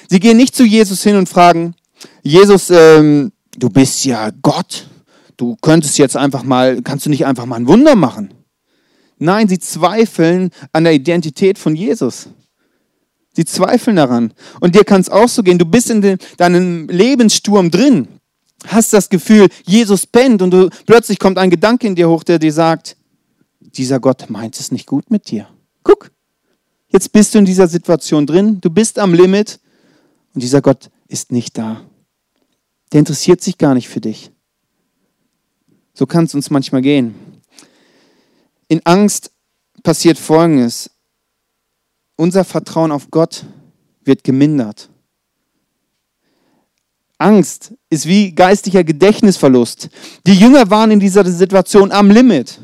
Sie 0.09 0.19
gehen 0.19 0.37
nicht 0.37 0.55
zu 0.55 0.63
Jesus 0.63 1.03
hin 1.03 1.15
und 1.15 1.27
fragen, 1.27 1.75
Jesus, 2.21 2.69
ähm, 2.69 3.31
du 3.57 3.69
bist 3.69 4.05
ja 4.05 4.29
Gott. 4.41 4.87
Du 5.35 5.57
könntest 5.61 5.97
jetzt 5.97 6.15
einfach 6.15 6.43
mal, 6.43 6.81
kannst 6.81 7.05
du 7.05 7.09
nicht 7.09 7.25
einfach 7.25 7.45
mal 7.45 7.57
ein 7.57 7.67
Wunder 7.67 7.95
machen? 7.95 8.33
Nein, 9.23 9.47
sie 9.47 9.59
zweifeln 9.59 10.51
an 10.71 10.83
der 10.83 10.93
Identität 10.93 11.57
von 11.57 11.75
Jesus. 11.75 12.27
Sie 13.35 13.45
zweifeln 13.45 13.95
daran. 13.95 14.33
Und 14.59 14.75
dir 14.75 14.83
kann 14.83 15.01
es 15.01 15.09
auch 15.09 15.29
so 15.29 15.43
gehen. 15.43 15.57
Du 15.57 15.65
bist 15.65 15.89
in 15.89 16.01
den, 16.01 16.17
deinem 16.37 16.87
Lebenssturm 16.89 17.71
drin, 17.71 18.07
hast 18.67 18.93
das 18.93 19.09
Gefühl, 19.09 19.47
Jesus 19.65 20.05
pennt 20.05 20.41
und 20.41 20.51
du, 20.51 20.69
plötzlich 20.85 21.19
kommt 21.19 21.37
ein 21.37 21.49
Gedanke 21.49 21.87
in 21.87 21.95
dir 21.95 22.09
hoch, 22.09 22.23
der 22.23 22.37
dir 22.37 22.53
sagt, 22.53 22.97
dieser 23.59 23.99
Gott 23.99 24.29
meint 24.29 24.59
es 24.59 24.71
nicht 24.71 24.85
gut 24.85 25.09
mit 25.09 25.31
dir. 25.31 25.47
Guck, 25.83 26.11
Jetzt 26.93 27.11
bist 27.11 27.33
du 27.33 27.39
in 27.39 27.45
dieser 27.45 27.67
Situation 27.67 28.27
drin, 28.27 28.61
du 28.61 28.69
bist 28.69 28.99
am 28.99 29.15
Limit 29.15 29.59
und 30.35 30.43
dieser 30.43 30.61
Gott 30.61 30.91
ist 31.07 31.31
nicht 31.31 31.57
da. 31.57 31.81
Der 32.91 32.99
interessiert 32.99 33.41
sich 33.41 33.57
gar 33.57 33.73
nicht 33.73 33.89
für 33.89 33.99
dich. 33.99 34.31
So 35.95 36.05
kann 36.05 36.25
es 36.25 36.35
uns 36.35 36.51
manchmal 36.51 36.83
gehen. 36.83 37.32
In 38.73 38.83
Angst 38.85 39.29
passiert 39.83 40.17
Folgendes. 40.17 40.89
Unser 42.15 42.43
Vertrauen 42.43 42.91
auf 42.91 43.11
Gott 43.11 43.45
wird 44.03 44.23
gemindert. 44.23 44.89
Angst 47.19 47.75
ist 47.91 48.07
wie 48.07 48.33
geistlicher 48.33 48.83
Gedächtnisverlust. 48.83 49.89
Die 50.25 50.33
Jünger 50.33 50.71
waren 50.71 50.89
in 50.89 50.99
dieser 50.99 51.23
Situation 51.23 51.91
am 51.91 52.09
Limit. 52.09 52.61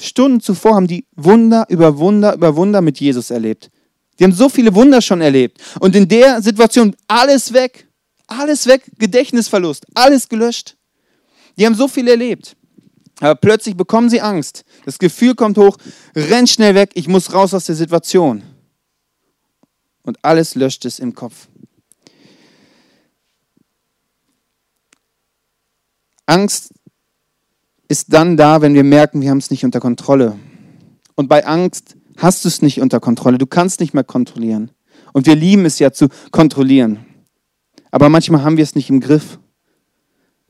Stunden 0.00 0.40
zuvor 0.40 0.76
haben 0.76 0.86
die 0.86 1.04
Wunder 1.16 1.66
über 1.68 1.98
Wunder 1.98 2.32
über 2.32 2.56
Wunder 2.56 2.80
mit 2.80 2.98
Jesus 2.98 3.30
erlebt. 3.30 3.70
Die 4.18 4.24
haben 4.24 4.32
so 4.32 4.48
viele 4.48 4.74
Wunder 4.74 5.02
schon 5.02 5.20
erlebt. 5.20 5.60
Und 5.80 5.94
in 5.94 6.08
der 6.08 6.40
Situation 6.40 6.96
alles 7.08 7.52
weg. 7.52 7.86
Alles 8.26 8.66
weg. 8.66 8.90
Gedächtnisverlust. 8.96 9.84
Alles 9.92 10.30
gelöscht. 10.30 10.78
Die 11.58 11.66
haben 11.66 11.74
so 11.74 11.88
viel 11.88 12.08
erlebt. 12.08 12.56
Aber 13.22 13.36
plötzlich 13.36 13.76
bekommen 13.76 14.10
sie 14.10 14.20
Angst. 14.20 14.64
Das 14.84 14.98
Gefühl 14.98 15.36
kommt 15.36 15.56
hoch, 15.56 15.78
renn 16.16 16.48
schnell 16.48 16.74
weg, 16.74 16.90
ich 16.94 17.06
muss 17.06 17.32
raus 17.32 17.54
aus 17.54 17.66
der 17.66 17.76
Situation. 17.76 18.42
Und 20.02 20.18
alles 20.24 20.56
löscht 20.56 20.84
es 20.86 20.98
im 20.98 21.14
Kopf. 21.14 21.46
Angst 26.26 26.74
ist 27.86 28.12
dann 28.12 28.36
da, 28.36 28.60
wenn 28.60 28.74
wir 28.74 28.82
merken, 28.82 29.20
wir 29.20 29.30
haben 29.30 29.38
es 29.38 29.52
nicht 29.52 29.64
unter 29.64 29.78
Kontrolle. 29.78 30.36
Und 31.14 31.28
bei 31.28 31.46
Angst 31.46 31.96
hast 32.16 32.44
du 32.44 32.48
es 32.48 32.60
nicht 32.60 32.80
unter 32.80 32.98
Kontrolle. 32.98 33.38
Du 33.38 33.46
kannst 33.46 33.78
nicht 33.78 33.94
mehr 33.94 34.02
kontrollieren. 34.02 34.72
Und 35.12 35.26
wir 35.26 35.36
lieben 35.36 35.64
es 35.64 35.78
ja 35.78 35.92
zu 35.92 36.08
kontrollieren. 36.32 37.06
Aber 37.92 38.08
manchmal 38.08 38.42
haben 38.42 38.56
wir 38.56 38.64
es 38.64 38.74
nicht 38.74 38.90
im 38.90 38.98
Griff. 38.98 39.38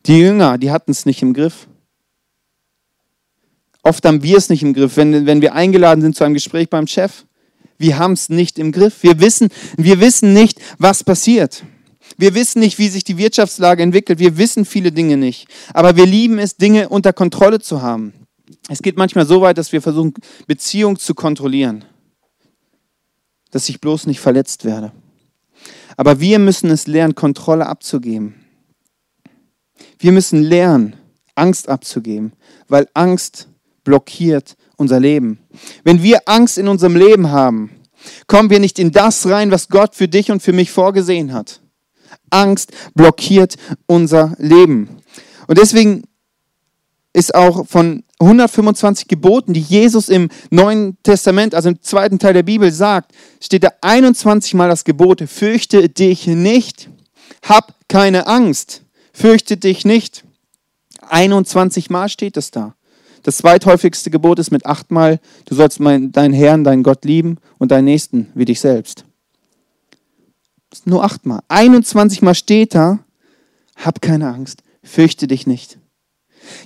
Die 0.07 0.21
Jünger, 0.21 0.57
die 0.57 0.71
hatten 0.71 0.93
es 0.93 1.05
nicht 1.05 1.21
im 1.21 1.35
Griff. 1.35 1.69
Oft 3.83 4.05
haben 4.05 4.23
wir 4.23 4.39
es 4.39 4.49
nicht 4.49 4.63
im 4.63 4.75
Griff, 4.75 4.97
wenn, 4.97 5.27
wenn 5.27 5.41
wir 5.41 5.55
eingeladen 5.55 6.01
sind 6.01 6.15
zu 6.15 6.25
einem 6.25 6.35
Gespräch 6.35 6.71
beim 6.71 6.87
Chef. 6.87 7.25
Wir 7.79 7.99
haben 7.99 8.13
es 8.13 8.29
nicht 8.29 8.59
im 8.59 8.71
Griff. 8.71 9.03
Wir 9.03 9.19
wissen, 9.19 9.49
wir 9.77 10.01
wissen 10.01 10.33
nicht, 10.33 10.61
was 10.79 11.03
passiert. 11.03 11.65
Wir 12.17 12.35
wissen 12.35 12.61
nicht, 12.61 12.79
wie 12.79 12.89
sich 12.89 13.03
die 13.03 13.19
Wirtschaftslage 13.19 13.83
entwickelt. 13.83 14.21
Wir 14.21 14.39
wissen 14.39 14.65
viele 14.65 14.93
Dinge 14.93 15.17
nicht. 15.17 15.49
Aber 15.75 15.97
wir 15.97 16.07
lieben 16.07 16.39
es, 16.39 16.57
Dinge 16.57 16.89
unter 16.89 17.13
Kontrolle 17.13 17.61
zu 17.61 17.83
haben. 17.83 18.13
Es 18.69 18.83
geht 18.83 18.97
manchmal 18.97 19.27
so 19.27 19.41
weit, 19.41 19.59
dass 19.59 19.73
wir 19.73 19.83
versuchen, 19.83 20.15
Beziehung 20.47 20.99
zu 20.99 21.15
kontrollieren. 21.15 21.85
Dass 23.51 23.69
ich 23.69 23.81
bloß 23.81 24.07
nicht 24.07 24.21
verletzt 24.21 24.65
werde. 24.65 24.93
Aber 25.97 26.21
wir 26.21 26.39
müssen 26.39 26.71
es 26.71 26.87
lernen, 26.87 27.15
Kontrolle 27.15 27.67
abzugeben. 27.67 28.35
Wir 29.99 30.13
müssen 30.13 30.43
lernen, 30.43 30.97
Angst 31.35 31.69
abzugeben, 31.69 32.33
weil 32.69 32.89
Angst 32.95 33.49
blockiert 33.85 34.57
unser 34.77 35.01
Leben. 35.01 35.39
Wenn 35.85 36.03
wir 36.03 36.23
Angst 36.27 36.59
in 36.59 36.69
unserem 36.69 36.97
Leben 36.97 37.31
haben, 37.31 37.71
kommen 38.27 38.51
wir 38.51 38.59
nicht 38.59 38.79
in 38.79 38.93
das 38.93 39.27
rein, 39.27 39.51
was 39.51 39.69
Gott 39.69 39.95
für 39.95 40.09
dich 40.09 40.31
und 40.31 40.43
für 40.43 40.53
mich 40.53 40.71
vorgesehen 40.71 41.33
hat. 41.33 41.61
Angst 42.31 42.73
blockiert 42.95 43.57
unser 43.87 44.35
Leben. 44.39 45.03
Und 45.47 45.59
deswegen 45.59 46.05
ist 47.13 47.35
auch 47.35 47.67
von 47.67 48.05
125 48.21 49.09
Geboten, 49.09 49.53
die 49.53 49.61
Jesus 49.61 50.09
im 50.09 50.29
Neuen 50.51 50.97
Testament, 51.03 51.55
also 51.55 51.69
im 51.69 51.83
zweiten 51.83 52.19
Teil 52.19 52.35
der 52.35 52.43
Bibel 52.43 52.73
sagt, 52.73 53.13
steht 53.41 53.65
da 53.65 53.73
21 53.81 54.55
Mal 54.55 54.69
das 54.69 54.85
Gebot, 54.85 55.23
fürchte 55.29 55.89
dich 55.89 56.27
nicht, 56.27 56.89
hab 57.43 57.75
keine 57.89 58.27
Angst, 58.27 58.83
fürchte 59.13 59.57
dich 59.57 59.85
nicht. 59.85 60.25
21 61.09 61.91
Mal 61.91 62.09
steht 62.09 62.37
es 62.37 62.51
da. 62.51 62.75
Das 63.23 63.37
zweithäufigste 63.39 64.11
Gebot 64.11 64.39
ist 64.39 64.51
mit 64.51 64.67
achtmal, 64.67 65.21
du 65.45 65.55
sollst 65.55 65.79
deinen 65.81 66.33
Herrn, 66.33 66.65
deinen 66.65 66.83
Gott 66.83 67.05
lieben 67.05 67.39
und 67.59 67.71
deinen 67.71 67.85
Nächsten 67.85 68.29
wie 68.35 68.45
dich 68.45 68.61
selbst. 68.61 69.05
Nur 70.85 71.05
achtmal. 71.05 71.41
21 71.49 72.23
Mal 72.23 72.35
steht 72.35 72.75
da, 72.75 73.01
hab 73.77 74.01
keine 74.01 74.29
Angst, 74.29 74.63
fürchte 74.83 75.27
dich 75.27 75.47
nicht. 75.47 75.79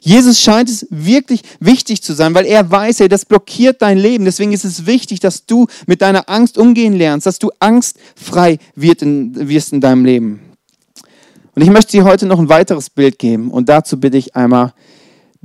Jesus 0.00 0.40
scheint 0.40 0.70
es 0.70 0.86
wirklich 0.88 1.42
wichtig 1.60 2.02
zu 2.02 2.14
sein, 2.14 2.34
weil 2.34 2.46
er 2.46 2.70
weiß, 2.70 3.00
ey, 3.00 3.08
das 3.08 3.26
blockiert 3.26 3.82
dein 3.82 3.98
Leben. 3.98 4.24
Deswegen 4.24 4.52
ist 4.52 4.64
es 4.64 4.86
wichtig, 4.86 5.20
dass 5.20 5.44
du 5.44 5.66
mit 5.86 6.00
deiner 6.00 6.30
Angst 6.30 6.56
umgehen 6.56 6.94
lernst, 6.94 7.26
dass 7.26 7.38
du 7.38 7.50
angstfrei 7.58 8.58
wirst 8.74 9.02
in 9.02 9.80
deinem 9.80 10.04
Leben. 10.06 10.40
Und 11.54 11.62
ich 11.62 11.70
möchte 11.70 11.92
dir 11.92 12.04
heute 12.04 12.26
noch 12.26 12.38
ein 12.38 12.48
weiteres 12.48 12.88
Bild 12.88 13.18
geben 13.18 13.50
und 13.50 13.68
dazu 13.68 13.98
bitte 13.98 14.16
ich 14.16 14.36
einmal 14.36 14.72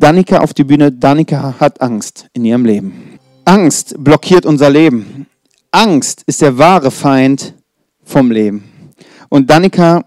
Danika 0.01 0.39
auf 0.39 0.55
die 0.55 0.63
Bühne. 0.63 0.91
Danika 0.91 1.59
hat 1.59 1.79
Angst 1.79 2.27
in 2.33 2.43
ihrem 2.43 2.65
Leben. 2.65 3.19
Angst 3.45 3.93
blockiert 4.03 4.47
unser 4.47 4.71
Leben. 4.71 5.27
Angst 5.69 6.23
ist 6.25 6.41
der 6.41 6.57
wahre 6.57 6.89
Feind 6.89 7.53
vom 8.03 8.31
Leben. 8.31 8.63
Und 9.29 9.51
Danika, 9.51 10.03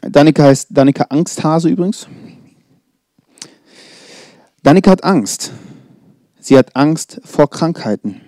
Danika 0.00 0.44
heißt 0.44 0.68
Danika 0.70 1.06
Angsthase 1.08 1.68
übrigens. 1.68 2.06
Danika 4.62 4.92
hat 4.92 5.02
Angst. 5.02 5.50
Sie 6.38 6.56
hat 6.56 6.76
Angst 6.76 7.20
vor 7.24 7.50
Krankheiten. 7.50 8.20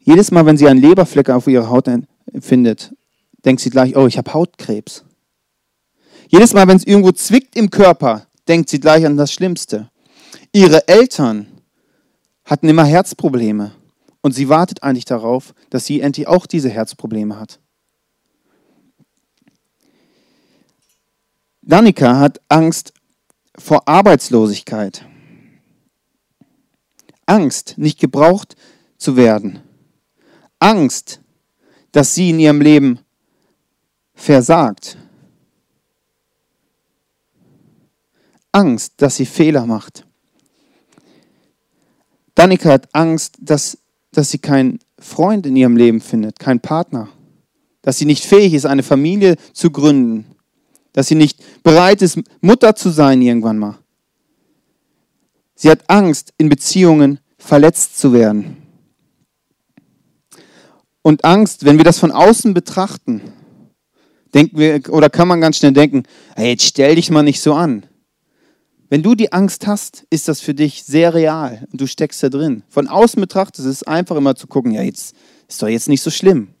Jedes 0.00 0.32
Mal, 0.32 0.44
wenn 0.44 0.56
sie 0.56 0.66
einen 0.66 0.80
Leberfleck 0.80 1.30
auf 1.30 1.46
ihrer 1.46 1.70
Haut 1.70 1.88
findet, 2.40 2.92
denkt 3.44 3.60
sie 3.60 3.70
gleich, 3.70 3.96
oh, 3.96 4.08
ich 4.08 4.18
habe 4.18 4.34
Hautkrebs. 4.34 5.04
Jedes 6.26 6.52
Mal, 6.52 6.66
wenn 6.66 6.76
es 6.76 6.84
irgendwo 6.84 7.12
zwickt 7.12 7.54
im 7.54 7.70
Körper, 7.70 8.26
denkt 8.48 8.70
sie 8.70 8.80
gleich 8.80 9.04
an 9.06 9.16
das 9.16 9.32
Schlimmste. 9.32 9.90
Ihre 10.52 10.86
Eltern 10.88 11.46
hatten 12.44 12.68
immer 12.68 12.84
Herzprobleme 12.84 13.72
und 14.22 14.32
sie 14.32 14.48
wartet 14.48 14.82
eigentlich 14.82 15.04
darauf, 15.04 15.54
dass 15.70 15.86
sie 15.86 16.00
endlich 16.00 16.26
auch 16.28 16.46
diese 16.46 16.70
Herzprobleme 16.70 17.38
hat. 17.38 17.60
Danica 21.62 22.18
hat 22.18 22.40
Angst 22.48 22.92
vor 23.58 23.88
Arbeitslosigkeit. 23.88 25.04
Angst, 27.26 27.74
nicht 27.76 27.98
gebraucht 27.98 28.54
zu 28.98 29.16
werden. 29.16 29.60
Angst, 30.60 31.20
dass 31.90 32.14
sie 32.14 32.30
in 32.30 32.38
ihrem 32.38 32.60
Leben 32.60 33.00
versagt. 34.14 34.96
Angst, 38.56 38.94
dass 38.96 39.16
sie 39.16 39.26
Fehler 39.26 39.66
macht. 39.66 40.06
Danica 42.34 42.70
hat 42.70 42.88
Angst, 42.94 43.36
dass, 43.38 43.76
dass 44.12 44.30
sie 44.30 44.38
keinen 44.38 44.78
Freund 44.98 45.44
in 45.44 45.56
ihrem 45.56 45.76
Leben 45.76 46.00
findet, 46.00 46.38
keinen 46.38 46.60
Partner. 46.60 47.08
Dass 47.82 47.98
sie 47.98 48.06
nicht 48.06 48.24
fähig 48.24 48.54
ist, 48.54 48.64
eine 48.64 48.82
Familie 48.82 49.36
zu 49.52 49.70
gründen. 49.70 50.24
Dass 50.94 51.08
sie 51.08 51.16
nicht 51.16 51.62
bereit 51.62 52.00
ist, 52.00 52.18
Mutter 52.40 52.74
zu 52.74 52.88
sein 52.88 53.20
irgendwann 53.20 53.58
mal. 53.58 53.78
Sie 55.54 55.70
hat 55.70 55.80
Angst, 55.88 56.32
in 56.38 56.48
Beziehungen 56.48 57.20
verletzt 57.36 57.98
zu 57.98 58.14
werden. 58.14 58.56
Und 61.02 61.26
Angst, 61.26 61.66
wenn 61.66 61.76
wir 61.76 61.84
das 61.84 61.98
von 61.98 62.10
außen 62.10 62.54
betrachten, 62.54 63.20
denken 64.32 64.58
wir, 64.58 64.80
oder 64.88 65.10
kann 65.10 65.28
man 65.28 65.42
ganz 65.42 65.58
schnell 65.58 65.72
denken, 65.72 66.04
hey, 66.34 66.52
jetzt 66.52 66.64
stell 66.64 66.94
dich 66.94 67.10
mal 67.10 67.22
nicht 67.22 67.42
so 67.42 67.52
an. 67.52 67.84
Wenn 68.88 69.02
du 69.02 69.14
die 69.14 69.32
Angst 69.32 69.66
hast, 69.66 70.06
ist 70.10 70.28
das 70.28 70.40
für 70.40 70.54
dich 70.54 70.84
sehr 70.84 71.14
real 71.14 71.66
und 71.72 71.80
du 71.80 71.86
steckst 71.86 72.22
da 72.22 72.28
drin. 72.28 72.62
Von 72.68 72.86
außen 72.86 73.20
betrachtet 73.20 73.60
ist 73.60 73.70
es 73.70 73.82
einfach 73.82 74.16
immer 74.16 74.36
zu 74.36 74.46
gucken, 74.46 74.72
ja, 74.72 74.82
jetzt 74.82 75.16
ist 75.48 75.60
doch 75.60 75.68
jetzt 75.68 75.88
nicht 75.88 76.02
so 76.02 76.10
schlimm. 76.10 76.54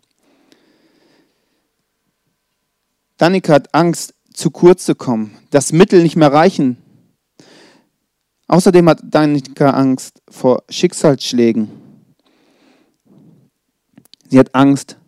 Danica 3.16 3.52
hat 3.54 3.74
Angst, 3.74 4.14
zu 4.32 4.50
kurz 4.50 4.84
zu 4.84 4.94
kommen, 4.94 5.36
das 5.50 5.72
Mittel 5.72 6.02
nicht 6.02 6.16
mehr 6.16 6.32
reichen. 6.32 6.76
Außerdem 8.48 8.88
hat 8.88 9.00
Danica 9.02 9.70
Angst 9.70 10.20
vor 10.28 10.62
Schicksalsschlägen. 10.68 11.70
Sie 14.28 14.38
hat 14.38 14.54
Angst 14.54 14.98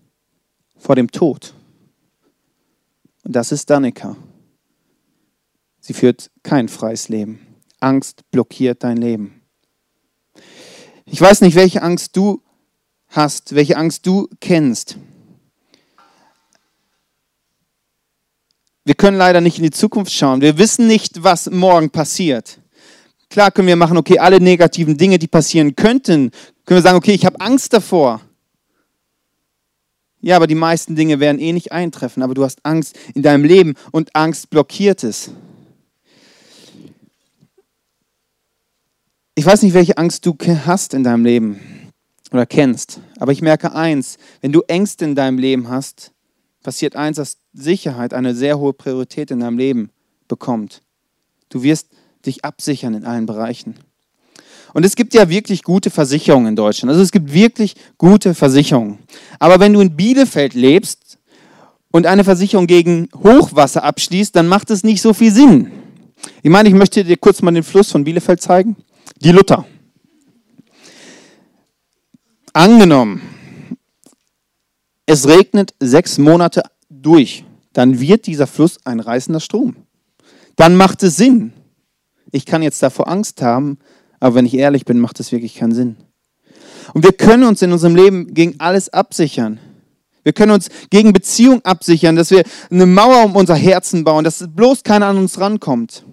vor 0.77 0.97
dem 0.97 1.11
Tod. 1.11 1.55
Und 3.25 3.37
das 3.37 3.53
ist 3.53 3.69
Danica. 3.69 4.17
Sie 5.89 5.95
führt 5.95 6.31
kein 6.43 6.69
freies 6.69 7.09
Leben. 7.09 7.47
Angst 7.81 8.31
blockiert 8.31 8.85
dein 8.85 8.99
Leben. 8.99 9.41
Ich 11.07 11.19
weiß 11.19 11.41
nicht, 11.41 11.55
welche 11.55 11.81
Angst 11.81 12.15
du 12.15 12.43
hast, 13.09 13.55
welche 13.55 13.79
Angst 13.79 14.07
du 14.07 14.29
kennst. 14.39 14.99
Wir 18.85 18.97
können 18.97 19.17
leider 19.17 19.41
nicht 19.41 19.57
in 19.57 19.63
die 19.63 19.71
Zukunft 19.71 20.13
schauen. 20.13 20.43
Wir 20.43 20.59
wissen 20.59 20.87
nicht, 20.87 21.25
was 21.25 21.51
morgen 21.51 21.89
passiert. 21.89 22.59
Klar 23.31 23.51
können 23.51 23.69
wir 23.69 23.77
machen, 23.77 23.97
okay, 23.97 24.19
alle 24.19 24.41
negativen 24.41 24.99
Dinge, 24.99 25.19
die 25.19 25.27
passieren 25.27 25.75
könnten, 25.75 26.33
Können 26.67 26.81
wir 26.81 26.83
sagen, 26.83 26.99
okay, 26.99 27.15
ich 27.15 27.25
habe 27.25 27.41
Angst 27.41 27.73
davor. 27.73 28.21
Ja, 30.21 30.37
aber 30.37 30.49
die 30.49 30.55
meisten 30.55 30.97
Dinge 30.97 31.19
werden 31.19 31.41
eh 31.41 31.55
nicht 31.55 31.73
eintreffen, 31.73 32.23
aber 32.23 32.35
du 32.35 32.45
hast 32.45 32.59
Angst 32.67 32.95
in 33.15 33.23
deinem 33.23 33.45
Leben 33.45 33.73
und 33.91 34.15
Angst 34.15 34.51
blockiert 34.51 35.03
es. 35.03 35.31
Ich 39.39 39.47
weiß 39.47 39.63
nicht, 39.63 39.73
welche 39.73 39.97
Angst 39.99 40.27
du 40.27 40.37
hast 40.67 40.95
in 40.95 41.05
deinem 41.05 41.25
Leben 41.25 41.61
oder 42.33 42.45
kennst, 42.45 42.99
aber 43.21 43.31
ich 43.31 43.41
merke 43.41 43.73
eins, 43.73 44.19
wenn 44.41 44.51
du 44.51 44.63
Ängste 44.63 45.05
in 45.05 45.15
deinem 45.15 45.39
Leben 45.39 45.69
hast, 45.69 46.11
passiert 46.65 46.97
eins, 46.97 47.19
dass 47.19 47.37
Sicherheit 47.53 48.15
eine 48.15 48.35
sehr 48.35 48.59
hohe 48.59 48.73
Priorität 48.73 49.31
in 49.31 49.39
deinem 49.39 49.57
Leben 49.57 49.91
bekommt. 50.27 50.83
Du 51.51 51.63
wirst 51.63 51.87
dich 52.27 52.45
absichern 52.45 52.95
in 52.95 53.05
allen 53.05 53.27
Bereichen. 53.27 53.77
Und 54.75 54.85
es 54.85 54.97
gibt 54.97 55.15
ja 55.15 55.29
wirklich 55.29 55.63
gute 55.63 55.91
Versicherungen 55.91 56.49
in 56.49 56.57
Deutschland. 56.57 56.91
Also 56.91 57.03
es 57.03 57.13
gibt 57.13 57.33
wirklich 57.33 57.77
gute 57.97 58.35
Versicherungen. 58.35 58.99
Aber 59.39 59.61
wenn 59.61 59.73
du 59.73 59.79
in 59.79 59.95
Bielefeld 59.95 60.55
lebst 60.55 61.17
und 61.93 62.07
eine 62.07 62.25
Versicherung 62.25 62.67
gegen 62.67 63.09
Hochwasser 63.15 63.85
abschließt, 63.85 64.35
dann 64.35 64.49
macht 64.49 64.73
es 64.73 64.83
nicht 64.83 65.01
so 65.01 65.15
viel 65.15 65.31
Sinn. 65.31 65.71
Ich 66.43 66.51
meine, 66.51 66.69
ich 66.69 66.75
möchte 66.75 67.05
dir 67.05 67.17
kurz 67.17 67.41
mal 67.41 67.53
den 67.53 67.63
Fluss 67.63 67.93
von 67.93 68.03
Bielefeld 68.03 68.43
zeigen. 68.43 68.75
Die 69.21 69.33
Luther. 69.33 69.65
Angenommen, 72.53 73.21
es 75.07 75.27
regnet 75.27 75.75
sechs 75.81 76.19
Monate 76.19 76.63
durch, 76.89 77.45
dann 77.73 77.99
wird 77.99 78.27
dieser 78.27 78.47
Fluss 78.47 78.79
ein 78.85 79.01
reißender 79.01 79.41
Strom. 79.41 79.75
Dann 80.55 80.77
macht 80.77 81.03
es 81.03 81.17
Sinn. 81.17 81.53
Ich 82.31 82.47
kann 82.47 82.63
jetzt 82.63 82.83
davor 82.83 83.09
Angst 83.09 83.43
haben, 83.43 83.79
aber 84.21 84.37
wenn 84.37 84.47
ich 84.47 84.55
ehrlich 84.55 84.85
bin, 84.85 85.01
macht 85.01 85.19
das 85.19 85.33
wirklich 85.33 85.57
keinen 85.57 85.75
Sinn. 85.75 85.97
Und 86.95 87.05
wir 87.05 87.13
können 87.13 87.45
uns 87.45 87.61
in 87.63 87.73
unserem 87.73 87.97
Leben 87.97 88.35
gegen 88.35 88.61
alles 88.61 88.89
absichern. 88.89 89.59
Wir 90.23 90.33
können 90.33 90.53
uns 90.53 90.69
gegen 90.91 91.13
Beziehung 91.13 91.65
absichern, 91.65 92.15
dass 92.15 92.31
wir 92.31 92.45
eine 92.71 92.87
Mauer 92.87 93.25
um 93.25 93.35
unser 93.35 93.57
Herzen 93.57 94.05
bauen, 94.05 94.25
dass 94.25 94.45
bloß 94.49 94.85
keiner 94.85 95.07
an 95.07 95.17
uns 95.17 95.41
rankommt. 95.41 96.05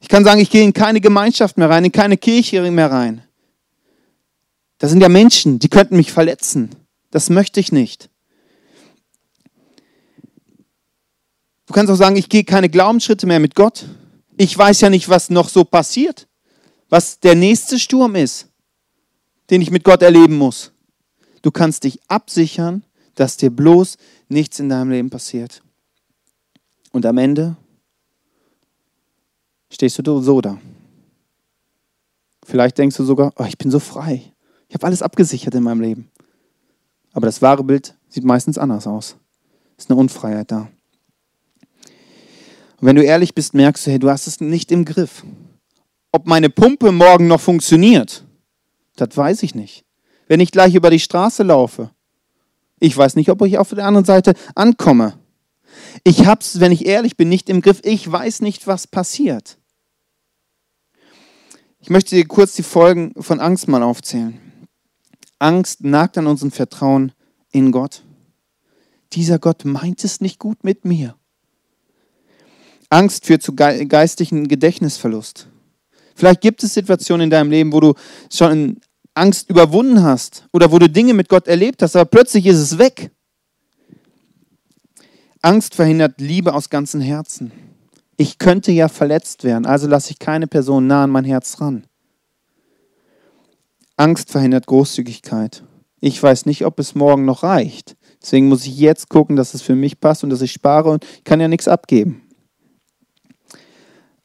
Ich 0.00 0.08
kann 0.08 0.24
sagen, 0.24 0.40
ich 0.40 0.50
gehe 0.50 0.62
in 0.62 0.72
keine 0.72 1.00
Gemeinschaft 1.00 1.56
mehr 1.56 1.70
rein, 1.70 1.84
in 1.84 1.92
keine 1.92 2.16
Kirche 2.16 2.70
mehr 2.70 2.90
rein. 2.90 3.22
Das 4.78 4.90
sind 4.90 5.00
ja 5.00 5.08
Menschen, 5.08 5.58
die 5.58 5.68
könnten 5.68 5.96
mich 5.96 6.12
verletzen. 6.12 6.70
Das 7.10 7.30
möchte 7.30 7.60
ich 7.60 7.72
nicht. 7.72 8.10
Du 11.66 11.74
kannst 11.74 11.90
auch 11.90 11.96
sagen, 11.96 12.16
ich 12.16 12.28
gehe 12.28 12.44
keine 12.44 12.68
Glaubensschritte 12.68 13.26
mehr 13.26 13.40
mit 13.40 13.54
Gott. 13.54 13.86
Ich 14.36 14.56
weiß 14.56 14.82
ja 14.82 14.90
nicht, 14.90 15.08
was 15.08 15.30
noch 15.30 15.48
so 15.48 15.64
passiert, 15.64 16.28
was 16.88 17.18
der 17.18 17.34
nächste 17.34 17.78
Sturm 17.78 18.14
ist, 18.14 18.48
den 19.50 19.62
ich 19.62 19.70
mit 19.70 19.82
Gott 19.82 20.02
erleben 20.02 20.36
muss. 20.36 20.72
Du 21.42 21.50
kannst 21.50 21.84
dich 21.84 22.00
absichern, 22.08 22.84
dass 23.14 23.36
dir 23.36 23.50
bloß 23.50 23.96
nichts 24.28 24.60
in 24.60 24.68
deinem 24.68 24.90
Leben 24.90 25.10
passiert. 25.10 25.62
Und 26.92 27.06
am 27.06 27.18
Ende 27.18 27.56
stehst 29.70 30.06
du 30.06 30.20
so 30.20 30.40
da. 30.40 30.58
Vielleicht 32.44 32.78
denkst 32.78 32.96
du 32.96 33.04
sogar, 33.04 33.32
oh, 33.36 33.44
ich 33.44 33.58
bin 33.58 33.70
so 33.70 33.80
frei. 33.80 34.32
Ich 34.68 34.74
habe 34.74 34.86
alles 34.86 35.02
abgesichert 35.02 35.54
in 35.54 35.62
meinem 35.62 35.80
Leben. 35.80 36.10
Aber 37.12 37.26
das 37.26 37.42
wahre 37.42 37.64
Bild 37.64 37.94
sieht 38.08 38.24
meistens 38.24 38.58
anders 38.58 38.86
aus. 38.86 39.16
Es 39.76 39.84
ist 39.84 39.90
eine 39.90 39.98
Unfreiheit 39.98 40.50
da. 40.50 40.68
Und 42.78 42.88
wenn 42.88 42.96
du 42.96 43.02
ehrlich 43.02 43.34
bist, 43.34 43.54
merkst 43.54 43.86
du, 43.86 43.90
hey, 43.90 43.98
du 43.98 44.10
hast 44.10 44.26
es 44.26 44.40
nicht 44.40 44.70
im 44.70 44.84
Griff. 44.84 45.24
Ob 46.12 46.26
meine 46.26 46.50
Pumpe 46.50 46.92
morgen 46.92 47.26
noch 47.26 47.40
funktioniert, 47.40 48.24
das 48.96 49.16
weiß 49.16 49.42
ich 49.42 49.54
nicht. 49.54 49.84
Wenn 50.28 50.40
ich 50.40 50.50
gleich 50.50 50.74
über 50.74 50.90
die 50.90 51.00
Straße 51.00 51.42
laufe, 51.42 51.90
ich 52.78 52.96
weiß 52.96 53.16
nicht, 53.16 53.30
ob 53.30 53.42
ich 53.42 53.58
auf 53.58 53.70
der 53.70 53.86
anderen 53.86 54.04
Seite 54.04 54.34
ankomme. 54.54 55.18
Ich 56.04 56.26
hab's, 56.26 56.60
wenn 56.60 56.72
ich 56.72 56.86
ehrlich 56.86 57.16
bin, 57.16 57.28
nicht 57.28 57.48
im 57.48 57.60
Griff. 57.60 57.80
Ich 57.84 58.10
weiß 58.10 58.40
nicht, 58.40 58.66
was 58.66 58.86
passiert. 58.86 59.58
Ich 61.80 61.90
möchte 61.90 62.16
dir 62.16 62.26
kurz 62.26 62.54
die 62.54 62.62
Folgen 62.62 63.12
von 63.20 63.40
Angst 63.40 63.68
mal 63.68 63.82
aufzählen. 63.82 64.40
Angst 65.38 65.84
nagt 65.84 66.18
an 66.18 66.26
unserem 66.26 66.50
Vertrauen 66.50 67.12
in 67.50 67.72
Gott. 67.72 68.02
Dieser 69.12 69.38
Gott 69.38 69.64
meint 69.64 70.02
es 70.04 70.20
nicht 70.20 70.38
gut 70.38 70.64
mit 70.64 70.84
mir. 70.84 71.16
Angst 72.90 73.26
führt 73.26 73.42
zu 73.42 73.54
geistlichen 73.54 74.48
Gedächtnisverlust. 74.48 75.48
Vielleicht 76.14 76.40
gibt 76.40 76.62
es 76.62 76.74
Situationen 76.74 77.24
in 77.24 77.30
deinem 77.30 77.50
Leben, 77.50 77.72
wo 77.72 77.80
du 77.80 77.94
schon 78.32 78.80
Angst 79.14 79.50
überwunden 79.50 80.02
hast 80.02 80.46
oder 80.52 80.72
wo 80.72 80.78
du 80.78 80.88
Dinge 80.88 81.14
mit 81.14 81.28
Gott 81.28 81.46
erlebt 81.46 81.82
hast, 81.82 81.96
aber 81.96 82.04
plötzlich 82.04 82.46
ist 82.46 82.58
es 82.58 82.78
weg. 82.78 83.10
Angst 85.42 85.74
verhindert 85.74 86.20
Liebe 86.20 86.54
aus 86.54 86.70
ganzem 86.70 87.00
Herzen. 87.00 87.52
Ich 88.16 88.38
könnte 88.38 88.72
ja 88.72 88.88
verletzt 88.88 89.44
werden, 89.44 89.66
also 89.66 89.86
lasse 89.86 90.10
ich 90.10 90.18
keine 90.18 90.46
Person 90.46 90.86
nah 90.86 91.04
an 91.04 91.10
mein 91.10 91.24
Herz 91.24 91.60
ran. 91.60 91.86
Angst 93.96 94.30
verhindert 94.30 94.66
Großzügigkeit. 94.66 95.62
Ich 96.00 96.22
weiß 96.22 96.46
nicht, 96.46 96.64
ob 96.64 96.78
es 96.78 96.94
morgen 96.94 97.24
noch 97.24 97.42
reicht. 97.42 97.96
Deswegen 98.20 98.48
muss 98.48 98.66
ich 98.66 98.76
jetzt 98.78 99.08
gucken, 99.08 99.36
dass 99.36 99.54
es 99.54 99.62
für 99.62 99.74
mich 99.74 100.00
passt 100.00 100.24
und 100.24 100.30
dass 100.30 100.42
ich 100.42 100.52
spare 100.52 100.90
und 100.90 101.04
ich 101.04 101.24
kann 101.24 101.40
ja 101.40 101.48
nichts 101.48 101.68
abgeben. 101.68 102.22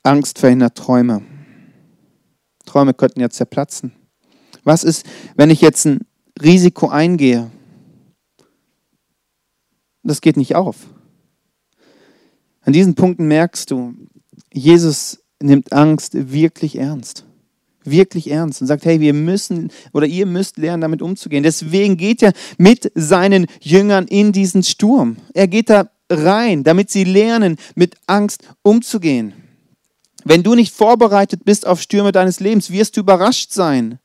Angst 0.04 0.40
verhindert 0.40 0.78
Träume. 0.78 1.22
Träume 2.66 2.94
könnten 2.94 3.20
ja 3.22 3.30
zerplatzen. 3.30 3.94
Was 4.64 4.84
ist, 4.84 5.06
wenn 5.36 5.50
ich 5.50 5.62
jetzt 5.62 5.86
ein 5.86 6.00
Risiko 6.42 6.90
eingehe? 6.90 7.52
Das 10.04 10.22
geht 10.22 10.38
nicht 10.38 10.56
auf. 10.56 10.88
An 12.64 12.74
diesen 12.74 12.96
Punkten 12.96 13.28
merkst 13.28 13.72
du, 13.72 13.94
Jesus 14.54 15.20
nimmt 15.42 15.74
Angst 15.74 16.32
wirklich 16.32 16.78
ernst. 16.78 17.26
Wirklich 17.84 18.30
ernst 18.30 18.62
und 18.62 18.68
sagt, 18.68 18.86
hey, 18.86 19.00
wir 19.00 19.14
müssen 19.14 19.72
oder 19.92 20.06
ihr 20.06 20.28
müsst 20.28 20.58
lernen, 20.58 20.82
damit 20.82 21.02
umzugehen. 21.02 21.42
Deswegen 21.42 21.98
geht 21.98 22.22
er 22.22 22.34
mit 22.60 22.92
seinen 22.94 23.48
Jüngern 23.60 24.06
in 24.08 24.32
diesen 24.32 24.62
Sturm. 24.62 25.18
Er 25.34 25.48
geht 25.48 25.72
da 25.72 25.90
rein, 26.12 26.64
damit 26.64 26.92
sie 26.92 27.04
lernen, 27.04 27.58
mit 27.74 27.96
Angst 28.06 28.44
umzugehen. 28.62 29.34
Wenn 30.24 30.44
du 30.44 30.54
nicht 30.54 30.74
vorbereitet 30.74 31.44
bist 31.44 31.66
auf 31.66 31.82
Stürme 31.82 32.12
deines 32.12 32.40
Lebens, 32.40 32.70
wirst 32.70 32.98
du 32.98 33.02
überrascht 33.02 33.52
sein. 33.52 33.98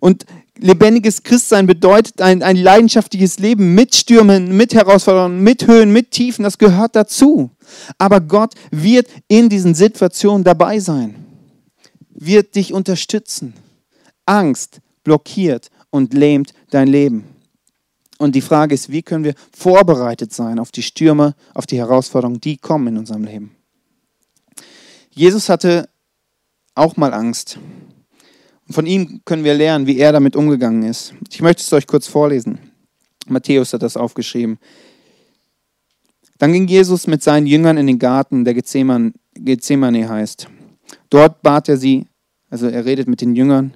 Und 0.00 0.24
lebendiges 0.58 1.22
Christsein 1.22 1.66
bedeutet 1.66 2.20
ein, 2.20 2.42
ein 2.42 2.56
leidenschaftliches 2.56 3.38
Leben 3.38 3.74
mit 3.74 3.94
Stürmen, 3.94 4.56
mit 4.56 4.74
Herausforderungen, 4.74 5.40
mit 5.42 5.66
Höhen, 5.66 5.92
mit 5.92 6.10
Tiefen. 6.10 6.42
Das 6.42 6.58
gehört 6.58 6.96
dazu. 6.96 7.50
Aber 7.98 8.20
Gott 8.20 8.54
wird 8.70 9.08
in 9.28 9.48
diesen 9.48 9.74
Situationen 9.74 10.44
dabei 10.44 10.78
sein, 10.78 11.14
wird 12.10 12.54
dich 12.54 12.72
unterstützen. 12.72 13.54
Angst 14.26 14.80
blockiert 15.04 15.70
und 15.90 16.14
lähmt 16.14 16.54
dein 16.70 16.88
Leben. 16.88 17.24
Und 18.18 18.36
die 18.36 18.40
Frage 18.40 18.74
ist, 18.74 18.90
wie 18.90 19.02
können 19.02 19.24
wir 19.24 19.34
vorbereitet 19.56 20.32
sein 20.32 20.60
auf 20.60 20.70
die 20.70 20.82
Stürme, 20.82 21.34
auf 21.54 21.66
die 21.66 21.78
Herausforderungen, 21.78 22.40
die 22.40 22.56
kommen 22.56 22.88
in 22.88 22.98
unserem 22.98 23.24
Leben. 23.24 23.56
Jesus 25.10 25.48
hatte 25.48 25.88
auch 26.74 26.96
mal 26.96 27.12
Angst. 27.12 27.58
Und 28.68 28.74
von 28.74 28.86
ihm 28.86 29.20
können 29.24 29.44
wir 29.44 29.54
lernen, 29.54 29.86
wie 29.86 29.98
er 29.98 30.12
damit 30.12 30.36
umgegangen 30.36 30.82
ist. 30.84 31.14
Ich 31.30 31.42
möchte 31.42 31.62
es 31.62 31.72
euch 31.72 31.86
kurz 31.86 32.06
vorlesen. 32.06 32.58
Matthäus 33.26 33.72
hat 33.72 33.82
das 33.82 33.96
aufgeschrieben. 33.96 34.58
Dann 36.38 36.52
ging 36.52 36.66
Jesus 36.66 37.06
mit 37.06 37.22
seinen 37.22 37.46
Jüngern 37.46 37.76
in 37.76 37.86
den 37.86 37.98
Garten, 37.98 38.44
der 38.44 38.54
Gethsemane 38.54 40.08
heißt. 40.08 40.48
Dort 41.10 41.42
bat 41.42 41.68
er 41.68 41.76
sie, 41.76 42.06
also 42.50 42.66
er 42.66 42.84
redet 42.84 43.08
mit 43.08 43.20
den 43.20 43.36
Jüngern, 43.36 43.74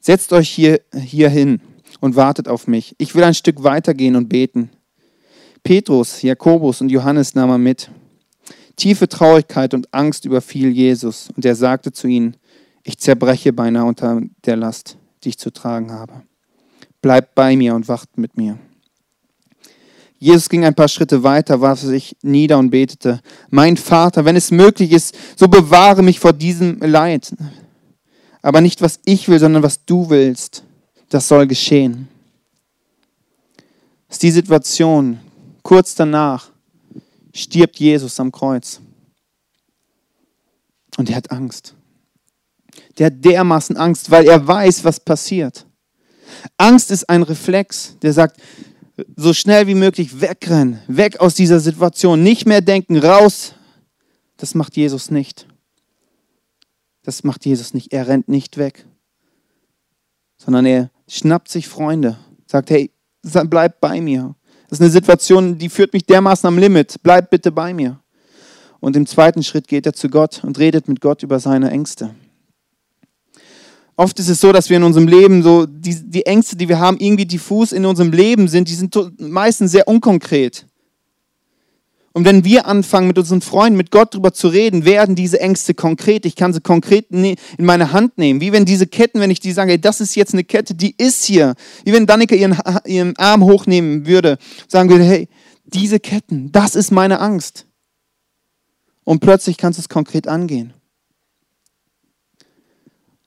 setzt 0.00 0.32
euch 0.32 0.48
hier, 0.48 0.80
hier 0.94 1.28
hin 1.28 1.60
und 2.00 2.16
wartet 2.16 2.48
auf 2.48 2.66
mich. 2.66 2.94
Ich 2.98 3.14
will 3.14 3.24
ein 3.24 3.34
Stück 3.34 3.64
weitergehen 3.64 4.16
und 4.16 4.28
beten. 4.28 4.70
Petrus, 5.62 6.22
Jakobus 6.22 6.80
und 6.80 6.90
Johannes 6.90 7.34
nahm 7.34 7.50
er 7.50 7.58
mit. 7.58 7.90
Tiefe 8.76 9.08
Traurigkeit 9.08 9.74
und 9.74 9.92
Angst 9.92 10.24
überfiel 10.24 10.70
Jesus 10.70 11.30
und 11.34 11.44
er 11.44 11.56
sagte 11.56 11.90
zu 11.90 12.06
ihnen, 12.06 12.36
ich 12.88 12.96
zerbreche 12.96 13.52
beinahe 13.52 13.84
unter 13.84 14.22
der 14.46 14.56
Last, 14.56 14.96
die 15.22 15.28
ich 15.28 15.38
zu 15.38 15.50
tragen 15.50 15.92
habe. 15.92 16.22
Bleibt 17.02 17.34
bei 17.34 17.54
mir 17.54 17.74
und 17.74 17.86
wacht 17.86 18.16
mit 18.16 18.38
mir. 18.38 18.58
Jesus 20.18 20.48
ging 20.48 20.64
ein 20.64 20.74
paar 20.74 20.88
Schritte 20.88 21.22
weiter, 21.22 21.60
warf 21.60 21.80
sich 21.80 22.16
nieder 22.22 22.58
und 22.58 22.70
betete, 22.70 23.20
mein 23.50 23.76
Vater, 23.76 24.24
wenn 24.24 24.36
es 24.36 24.50
möglich 24.50 24.90
ist, 24.90 25.14
so 25.36 25.48
bewahre 25.48 26.02
mich 26.02 26.18
vor 26.18 26.32
diesem 26.32 26.78
Leid. 26.80 27.32
Aber 28.40 28.62
nicht 28.62 28.80
was 28.80 29.00
ich 29.04 29.28
will, 29.28 29.38
sondern 29.38 29.62
was 29.62 29.84
du 29.84 30.08
willst, 30.08 30.64
das 31.10 31.28
soll 31.28 31.46
geschehen. 31.46 32.08
Das 34.08 34.16
ist 34.16 34.22
die 34.22 34.30
Situation 34.30 35.20
kurz 35.62 35.94
danach, 35.94 36.50
stirbt 37.34 37.78
Jesus 37.78 38.18
am 38.18 38.32
Kreuz. 38.32 38.80
Und 40.96 41.10
er 41.10 41.16
hat 41.16 41.30
Angst. 41.30 41.74
Der 42.98 43.06
hat 43.06 43.24
dermaßen 43.24 43.76
Angst, 43.76 44.10
weil 44.10 44.26
er 44.26 44.46
weiß, 44.46 44.84
was 44.84 45.00
passiert. 45.00 45.66
Angst 46.56 46.90
ist 46.90 47.08
ein 47.08 47.22
Reflex, 47.22 47.96
der 48.02 48.12
sagt, 48.12 48.40
so 49.16 49.32
schnell 49.32 49.66
wie 49.66 49.74
möglich 49.74 50.20
wegrennen, 50.20 50.80
weg 50.88 51.20
aus 51.20 51.34
dieser 51.34 51.60
Situation, 51.60 52.22
nicht 52.22 52.46
mehr 52.46 52.60
denken, 52.60 52.98
raus. 52.98 53.54
Das 54.36 54.54
macht 54.54 54.76
Jesus 54.76 55.10
nicht. 55.10 55.46
Das 57.04 57.24
macht 57.24 57.46
Jesus 57.46 57.74
nicht. 57.74 57.92
Er 57.92 58.08
rennt 58.08 58.28
nicht 58.28 58.58
weg, 58.58 58.84
sondern 60.36 60.66
er 60.66 60.90
schnappt 61.08 61.48
sich 61.48 61.68
Freunde, 61.68 62.18
sagt, 62.46 62.70
hey, 62.70 62.90
bleib 63.22 63.80
bei 63.80 64.00
mir. 64.00 64.34
Das 64.68 64.78
ist 64.78 64.82
eine 64.82 64.90
Situation, 64.90 65.56
die 65.56 65.70
führt 65.70 65.92
mich 65.94 66.04
dermaßen 66.04 66.46
am 66.46 66.58
Limit. 66.58 66.96
Bleib 67.02 67.30
bitte 67.30 67.50
bei 67.50 67.72
mir. 67.72 68.00
Und 68.80 68.96
im 68.96 69.06
zweiten 69.06 69.42
Schritt 69.42 69.66
geht 69.66 69.86
er 69.86 69.94
zu 69.94 70.10
Gott 70.10 70.44
und 70.44 70.58
redet 70.58 70.88
mit 70.88 71.00
Gott 71.00 71.22
über 71.22 71.40
seine 71.40 71.70
Ängste. 71.70 72.14
Oft 73.98 74.20
ist 74.20 74.28
es 74.28 74.40
so, 74.40 74.52
dass 74.52 74.70
wir 74.70 74.76
in 74.76 74.84
unserem 74.84 75.08
Leben 75.08 75.42
so, 75.42 75.66
die, 75.66 76.08
die 76.08 76.24
Ängste, 76.24 76.54
die 76.54 76.68
wir 76.68 76.78
haben, 76.78 76.98
irgendwie 77.00 77.26
diffus 77.26 77.72
in 77.72 77.84
unserem 77.84 78.12
Leben 78.12 78.46
sind, 78.46 78.68
die 78.68 78.74
sind 78.74 78.96
meistens 79.18 79.72
sehr 79.72 79.88
unkonkret. 79.88 80.66
Und 82.12 82.24
wenn 82.24 82.44
wir 82.44 82.66
anfangen, 82.66 83.08
mit 83.08 83.18
unseren 83.18 83.40
Freunden, 83.40 83.76
mit 83.76 83.90
Gott 83.90 84.14
darüber 84.14 84.32
zu 84.32 84.46
reden, 84.46 84.84
werden 84.84 85.16
diese 85.16 85.40
Ängste 85.40 85.74
konkret. 85.74 86.26
Ich 86.26 86.36
kann 86.36 86.52
sie 86.52 86.60
konkret 86.60 87.10
ne-, 87.10 87.34
in 87.58 87.64
meine 87.64 87.90
Hand 87.90 88.18
nehmen. 88.18 88.40
Wie 88.40 88.52
wenn 88.52 88.64
diese 88.64 88.86
Ketten, 88.86 89.18
wenn 89.18 89.32
ich 89.32 89.40
die 89.40 89.50
sage, 89.50 89.80
das 89.80 90.00
ist 90.00 90.14
jetzt 90.14 90.32
eine 90.32 90.44
Kette, 90.44 90.76
die 90.76 90.94
ist 90.96 91.24
hier. 91.24 91.56
Wie 91.84 91.92
wenn 91.92 92.06
Danica 92.06 92.36
ihren, 92.36 92.56
ihren 92.86 93.16
Arm 93.16 93.42
hochnehmen 93.42 94.06
würde, 94.06 94.38
sagen 94.68 94.90
würde, 94.90 95.02
hey, 95.02 95.28
diese 95.64 95.98
Ketten, 95.98 96.52
das 96.52 96.76
ist 96.76 96.92
meine 96.92 97.18
Angst. 97.18 97.66
Und 99.02 99.18
plötzlich 99.18 99.56
kannst 99.56 99.78
du 99.78 99.80
es 99.80 99.88
konkret 99.88 100.28
angehen. 100.28 100.72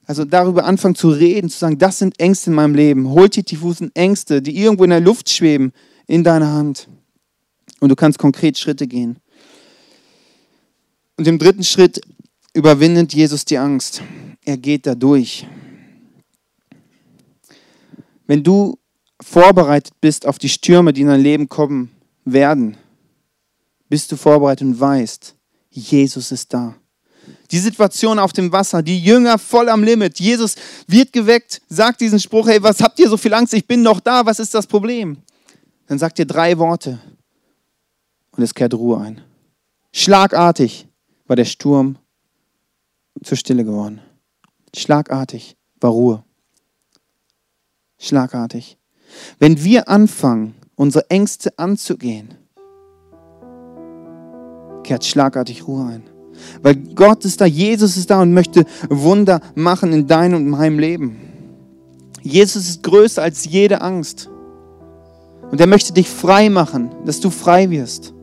Also 0.06 0.26
darüber 0.26 0.66
anfangen 0.66 0.96
zu 0.96 1.10
reden, 1.10 1.50
zu 1.50 1.58
sagen, 1.58 1.78
das 1.78 2.00
sind 2.00 2.20
Ängste 2.20 2.50
in 2.50 2.56
meinem 2.56 2.76
Leben. 2.76 3.10
Holt 3.10 3.36
die 3.36 3.44
diffusen 3.44 3.96
Ängste, 3.96 4.42
die 4.42 4.58
irgendwo 4.58 4.84
in 4.84 4.90
der 4.90 5.00
Luft 5.00 5.30
schweben, 5.30 5.72
in 6.08 6.24
deine 6.24 6.48
Hand. 6.48 6.88
Und 7.80 7.90
du 7.90 7.96
kannst 7.96 8.20
konkret 8.20 8.58
Schritte 8.58 8.88
gehen. 8.88 9.18
Und 11.18 11.28
im 11.28 11.38
dritten 11.38 11.64
Schritt 11.64 12.02
überwindet 12.54 13.14
Jesus 13.14 13.46
die 13.46 13.58
Angst. 13.58 14.02
Er 14.44 14.58
geht 14.58 14.88
da 14.88 14.96
durch. 14.96 15.48
Wenn 18.28 18.44
du 18.44 18.78
vorbereitet 19.22 19.94
bist 20.02 20.26
auf 20.26 20.40
die 20.40 20.50
Stürme, 20.50 20.94
die 20.94 21.02
in 21.02 21.08
dein 21.08 21.22
Leben 21.22 21.48
kommen 21.48 21.92
werden, 22.26 22.78
bist 23.88 24.12
du 24.12 24.16
vorbereitet 24.16 24.68
und 24.68 24.80
weißt, 24.80 25.36
Jesus 25.70 26.32
ist 26.32 26.54
da. 26.54 26.76
Die 27.52 27.60
Situation 27.60 28.18
auf 28.18 28.34
dem 28.34 28.52
Wasser, 28.52 28.82
die 28.82 29.00
Jünger 29.00 29.38
voll 29.38 29.68
am 29.70 29.84
Limit. 29.84 30.20
Jesus 30.20 30.56
wird 30.88 31.12
geweckt, 31.12 31.62
sagt 31.68 32.00
diesen 32.00 32.20
Spruch, 32.20 32.48
hey, 32.48 32.64
was 32.64 32.82
habt 32.82 32.98
ihr 33.00 33.10
so 33.10 33.18
viel 33.18 33.34
Angst? 33.34 33.54
Ich 33.54 33.68
bin 33.68 33.82
noch 33.82 34.00
da, 34.00 34.26
was 34.26 34.40
ist 34.40 34.54
das 34.54 34.66
Problem? 34.66 35.18
Dann 35.88 36.00
sagt 36.00 36.20
ihr 36.20 36.26
drei 36.26 36.58
Worte 36.58 37.00
und 38.32 38.44
es 38.44 38.54
kehrt 38.54 38.74
Ruhe 38.74 39.00
ein. 39.02 39.22
Schlagartig 39.92 40.88
war 41.28 41.36
der 41.36 41.46
Sturm 41.46 41.98
zur 43.24 43.38
Stille 43.38 43.66
geworden. 43.66 44.00
Schlagartig 44.74 45.58
war 45.82 45.92
Ruhe. 45.92 46.24
Schlagartig. 48.00 48.78
Wenn 49.40 49.62
wir 49.64 49.90
anfangen, 49.90 50.56
unsere 50.76 51.10
Ängste 51.10 51.58
anzugehen, 51.60 52.36
kehrt 54.84 55.06
schlagartig 55.06 55.68
Ruhe 55.68 55.86
ein. 55.86 56.11
Weil 56.62 56.76
Gott 56.76 57.26
ist 57.26 57.42
da, 57.42 57.46
Jesus 57.46 57.98
ist 57.98 58.10
da 58.10 58.22
und 58.22 58.34
möchte 58.34 58.66
Wunder 58.90 59.42
machen 59.56 59.94
in 59.94 60.08
deinem 60.08 60.36
und 60.36 60.50
meinem 60.50 60.80
Leben. 60.80 61.18
Jesus 62.22 62.68
ist 62.68 62.84
größer 62.84 63.22
als 63.22 63.46
jede 63.46 63.82
Angst. 63.82 64.30
Und 65.50 65.60
er 65.60 65.68
möchte 65.68 65.94
dich 65.94 66.08
frei 66.08 66.50
machen, 66.50 66.92
dass 67.06 67.20
du 67.20 67.30
frei 67.30 67.70
wirst. 67.70 68.14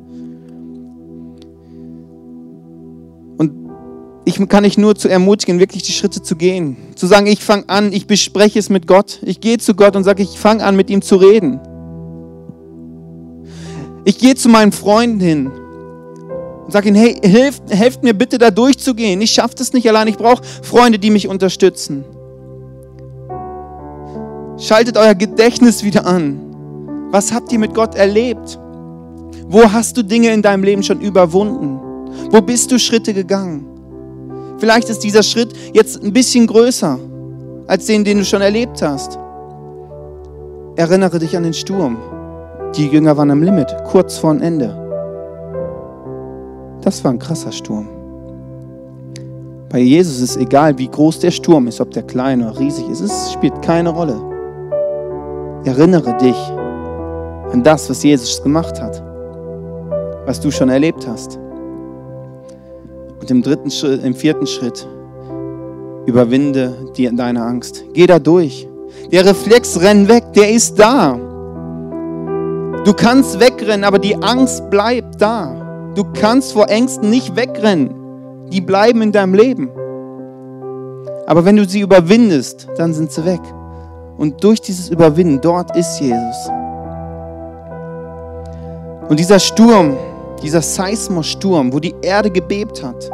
Und 3.37 3.53
ich 4.25 4.49
kann 4.49 4.65
dich 4.65 4.79
nur 4.79 4.95
zu 4.95 5.09
ermutigen, 5.09 5.59
wirklich 5.59 5.83
die 5.83 5.93
Schritte 5.93 6.23
zu 6.23 6.37
gehen. 6.37 6.77
Zu 6.95 7.07
sagen, 7.07 7.27
ich 7.27 7.45
fange 7.45 7.69
an, 7.69 7.93
ich 7.93 8.07
bespreche 8.07 8.59
es 8.59 8.71
mit 8.71 8.87
Gott. 8.87 9.19
Ich 9.23 9.41
gehe 9.41 9.59
zu 9.59 9.75
Gott 9.75 9.97
und 9.97 10.05
sage, 10.05 10.23
ich 10.23 10.39
fange 10.39 10.65
an, 10.65 10.77
mit 10.77 10.89
ihm 10.91 11.03
zu 11.03 11.17
reden. 11.17 11.61
Ich 14.05 14.19
gehe 14.19 14.37
zu 14.37 14.49
meinen 14.49 14.73
Freunden 14.73 15.21
hin 15.21 15.51
und 16.69 16.73
sage 16.73 16.89
ihnen, 16.89 16.99
hey, 16.99 17.19
helft, 17.23 17.63
helft 17.71 18.03
mir 18.03 18.13
bitte 18.13 18.37
da 18.37 18.51
durchzugehen. 18.51 19.23
Ich 19.23 19.31
schaffe 19.31 19.55
das 19.57 19.73
nicht 19.73 19.89
allein. 19.89 20.07
Ich 20.07 20.19
brauche 20.19 20.43
Freunde, 20.63 20.99
die 20.99 21.09
mich 21.09 21.27
unterstützen. 21.27 22.05
Schaltet 24.59 24.99
euer 24.99 25.15
Gedächtnis 25.15 25.83
wieder 25.83 26.05
an. 26.05 27.09
Was 27.11 27.33
habt 27.33 27.51
ihr 27.53 27.59
mit 27.59 27.73
Gott 27.73 27.95
erlebt? 27.95 28.59
Wo 29.47 29.73
hast 29.73 29.97
du 29.97 30.03
Dinge 30.03 30.31
in 30.31 30.43
deinem 30.43 30.63
Leben 30.63 30.83
schon 30.83 31.01
überwunden? 31.01 31.81
Wo 32.31 32.43
bist 32.43 32.71
du 32.71 32.79
Schritte 32.79 33.15
gegangen? 33.15 33.65
Vielleicht 34.59 34.91
ist 34.91 34.99
dieser 34.99 35.23
Schritt 35.23 35.55
jetzt 35.73 36.03
ein 36.03 36.13
bisschen 36.13 36.47
größer 36.47 36.99
als 37.67 37.87
den, 37.87 38.05
den 38.05 38.19
du 38.19 38.27
schon 38.27 38.43
erlebt 38.43 38.83
hast. 38.83 39.19
Erinnere 40.77 41.19
dich 41.19 41.35
an 41.35 41.45
den 41.45 41.55
Sturm. 41.55 41.97
Die 42.77 42.89
Jünger 42.89 43.17
waren 43.17 43.31
am 43.31 43.43
Limit, 43.43 43.75
kurz 43.87 44.19
vor 44.19 44.35
dem 44.35 44.43
Ende. 44.43 44.88
Das 46.83 47.03
war 47.05 47.13
ein 47.13 47.19
krasser 47.19 47.53
Sturm. 47.53 47.89
Bei 49.71 49.81
Jesus 49.81 50.21
ist 50.21 50.37
egal, 50.37 50.79
wie 50.79 50.89
groß 50.89 51.21
der 51.21 51.31
Sturm 51.31 51.67
ist, 51.67 51.81
ob 51.81 51.91
der 51.91 52.03
klein 52.03 52.43
oder 52.43 52.59
riesig 52.59 52.89
ist, 52.89 53.01
es 53.01 53.33
spielt 53.33 53.61
keine 53.61 53.91
Rolle. 53.91 54.19
Erinnere 55.65 56.17
dich 56.17 56.37
an 57.53 57.63
das, 57.63 57.91
was 57.91 58.03
Jesus 58.03 58.43
gemacht 58.43 58.81
hat, 58.81 59.03
was 60.25 60.41
du 60.41 60.51
schon 60.51 60.71
erlebt 60.71 61.07
hast. 61.07 61.39
Und 63.21 63.31
im 63.31 63.43
dritten 63.43 63.71
Schritt, 63.71 64.03
im 64.03 64.15
vierten 64.15 64.47
Schritt, 64.47 64.87
überwinde 66.07 66.75
die, 66.97 67.15
deine 67.15 67.43
Angst. 67.43 67.85
Geh 67.93 68.07
da 68.07 68.19
durch. 68.19 68.67
Der 69.13 69.27
Reflex 69.27 69.81
renn 69.81 70.09
weg, 70.09 70.33
der 70.35 70.51
ist 70.51 70.79
da. 70.79 71.19
Du 72.85 72.95
kannst 72.95 73.39
wegrennen, 73.39 73.85
aber 73.85 73.99
die 73.99 74.17
Angst 74.17 74.71
bleibt 74.71 75.21
da. 75.21 75.68
Du 75.99 76.05
kannst 76.05 76.53
vor 76.53 76.69
Ängsten 76.69 77.11
nicht 77.11 77.35
wegrennen. 77.35 77.93
Die 78.53 78.61
bleiben 78.61 79.03
in 79.03 79.11
deinem 79.11 79.35
Leben. 79.35 79.69
Aber 81.27 81.45
wenn 81.45 81.57
du 81.57 81.69
sie 81.69 81.81
überwindest, 81.81 82.69
dann 82.77 82.95
sind 82.95 83.11
sie 83.11 83.25
weg. 83.25 83.41
Und 84.17 84.45
durch 84.45 84.61
dieses 84.61 84.91
Überwinden, 84.91 85.41
dort 85.41 85.77
ist 85.77 85.99
Jesus. 85.99 86.51
Und 89.09 89.19
dieser 89.19 89.41
Sturm, 89.41 89.97
dieser 90.41 90.63
Seismosturm, 90.63 91.73
wo 91.73 91.81
die 91.81 91.97
Erde 92.01 92.31
gebebt 92.31 92.81
hat, 92.81 93.11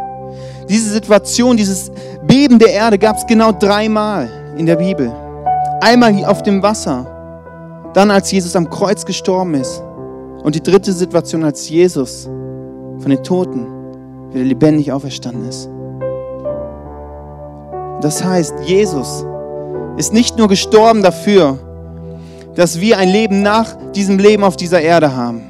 diese 0.69 0.91
Situation, 0.91 1.57
dieses 1.57 1.91
Beben 2.27 2.59
der 2.59 2.75
Erde 2.75 2.99
gab 2.99 3.17
es 3.17 3.27
genau 3.27 3.51
dreimal 3.51 4.29
in 4.59 4.67
der 4.67 4.77
Bibel. 4.77 5.11
Einmal 5.81 6.23
auf 6.27 6.43
dem 6.43 6.63
Wasser, 6.63 7.07
dann 7.95 8.11
als 8.11 8.31
Jesus 8.31 8.55
am 8.55 8.69
Kreuz 8.69 9.07
gestorben 9.07 9.55
ist 9.55 9.83
und 10.43 10.55
die 10.55 10.63
dritte 10.63 10.93
Situation, 10.93 11.45
als 11.45 11.67
Jesus 11.67 12.29
von 13.05 13.11
den 13.11 13.23
Toten 13.23 13.67
wieder 14.33 14.45
lebendig 14.45 14.91
auferstanden 14.91 15.47
ist. 15.47 15.69
Das 18.01 18.25
heißt, 18.25 18.55
Jesus 18.65 19.27
ist 19.99 20.15
nicht 20.15 20.39
nur 20.39 20.49
gestorben 20.49 21.03
dafür, 21.03 21.59
dass 22.55 22.81
wir 22.81 22.97
ein 22.97 23.11
Leben 23.11 23.43
nach 23.43 23.77
diesem 23.93 24.19
Leben 24.19 24.43
auf 24.43 24.57
dieser 24.57 24.81
Erde 24.81 25.15
haben, 25.15 25.43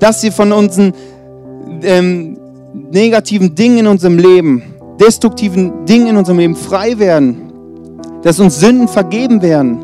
dass 0.00 0.24
wir 0.24 0.32
von 0.32 0.50
unseren 0.50 0.92
ähm, 1.82 2.36
negativen 2.90 3.54
Dingen 3.54 3.78
in 3.78 3.86
unserem 3.86 4.18
Leben, 4.18 4.74
destruktiven 5.00 5.86
Dingen 5.86 6.08
in 6.08 6.16
unserem 6.16 6.38
Leben 6.38 6.56
frei 6.56 6.98
werden, 6.98 7.52
dass 8.22 8.40
uns 8.40 8.58
Sünden 8.58 8.88
vergeben 8.88 9.40
werden. 9.40 9.78